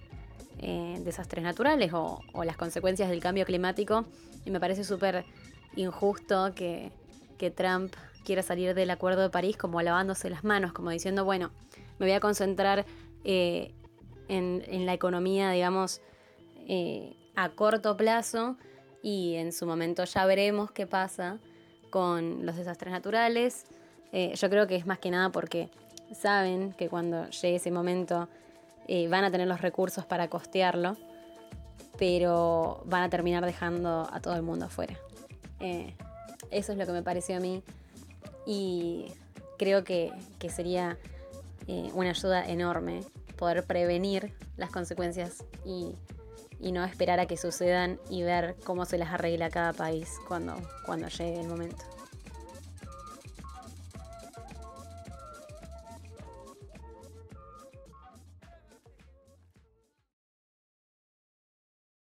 desastres 1.01 1.42
naturales 1.42 1.90
o, 1.92 2.20
las 2.44 2.57
consecuencias 2.57 3.11
del 3.11 3.18
cambio 3.18 3.44
climático. 3.44 4.05
Y 4.44 4.51
me 4.51 4.61
parece 4.61 4.85
súper 4.85 5.25
injusto 5.75 6.55
que, 6.55 6.92
Trump 7.57 7.92
quiera 8.25 8.40
salir 8.40 8.72
del 8.72 8.88
Acuerdo 8.90 9.22
de 9.22 9.29
París 9.29 9.57
como 9.57 9.83
lavándose 9.83 10.31
las 10.31 10.44
manos, 10.44 10.72
como 10.72 10.90
diciendo, 10.90 11.25
bueno, 11.25 11.51
me 11.98 12.07
voy 12.07 12.12
a 12.12 12.20
concentrar 12.20 12.87
eh, 13.25 13.75
en, 14.29 14.87
la 14.87 14.94
economía, 14.94 15.51
digamos, 15.51 16.01
eh, 16.68 17.16
a 17.35 17.51
corto 17.51 17.96
plazo 17.96 18.57
y 19.03 19.35
en 19.35 19.53
su 19.53 19.66
momento 19.66 20.05
ya 20.05 20.25
veremos 20.27 20.70
qué 20.70 20.87
pasa 20.87 21.38
con 21.90 22.46
los 22.46 22.57
desastres 22.57 22.92
naturales. 22.92 23.66
Eh, 24.12 24.33
yo 24.37 24.48
creo 24.48 24.66
que 24.66 24.77
es 24.77 24.87
más 24.87 24.98
que 24.98 25.11
nada 25.11 25.31
porque 25.31 25.70
saben 26.14 26.72
que 26.72 26.88
cuando 26.88 27.29
llegue 27.29 27.57
ese 27.57 27.70
momento 27.70 28.29
van 29.09 29.25
a 29.25 29.31
tener 29.31 29.46
los 29.46 29.61
recursos 29.61 30.05
para 30.05 30.29
costearlo, 30.29 30.96
pero 31.98 32.83
van 32.85 33.05
a 33.05 33.09
terminar 33.09 33.44
dejando 33.44 34.09
a 34.12 34.20
todo 34.20 34.35
el 34.35 34.42
mundo 34.42 34.66
afuera. 34.66 34.96
Eh, 35.61 35.94
eso 36.51 36.72
es 36.72 36.79
lo 36.79 36.87
que 36.87 36.92
me 36.92 37.03
pareció 37.03 37.37
a 37.37 37.40
mí 37.40 37.62
y 38.46 39.12
creo 39.59 39.85
que, 39.85 40.12
sería 40.48 40.98
eh, 41.68 41.90
una 41.94 42.11
ayuda 42.11 42.44
enorme 42.44 43.05
poder 43.37 43.64
prevenir 43.64 44.35
las 44.57 44.70
consecuencias 44.70 45.44
y, 45.64 45.94
no 46.72 46.85
esperar 46.85 47.18
a 47.18 47.27
que 47.27 47.37
sucedan 47.37 47.98
y 48.09 48.22
ver 48.22 48.55
cómo 48.64 48.85
se 48.85 48.96
las 48.96 49.12
arregla 49.12 49.51
cada 49.51 49.72
país 49.72 50.09
cuando, 50.29 50.55
cuando 50.87 51.09
llegue 51.09 51.40
el 51.40 51.48
momento. 51.48 51.91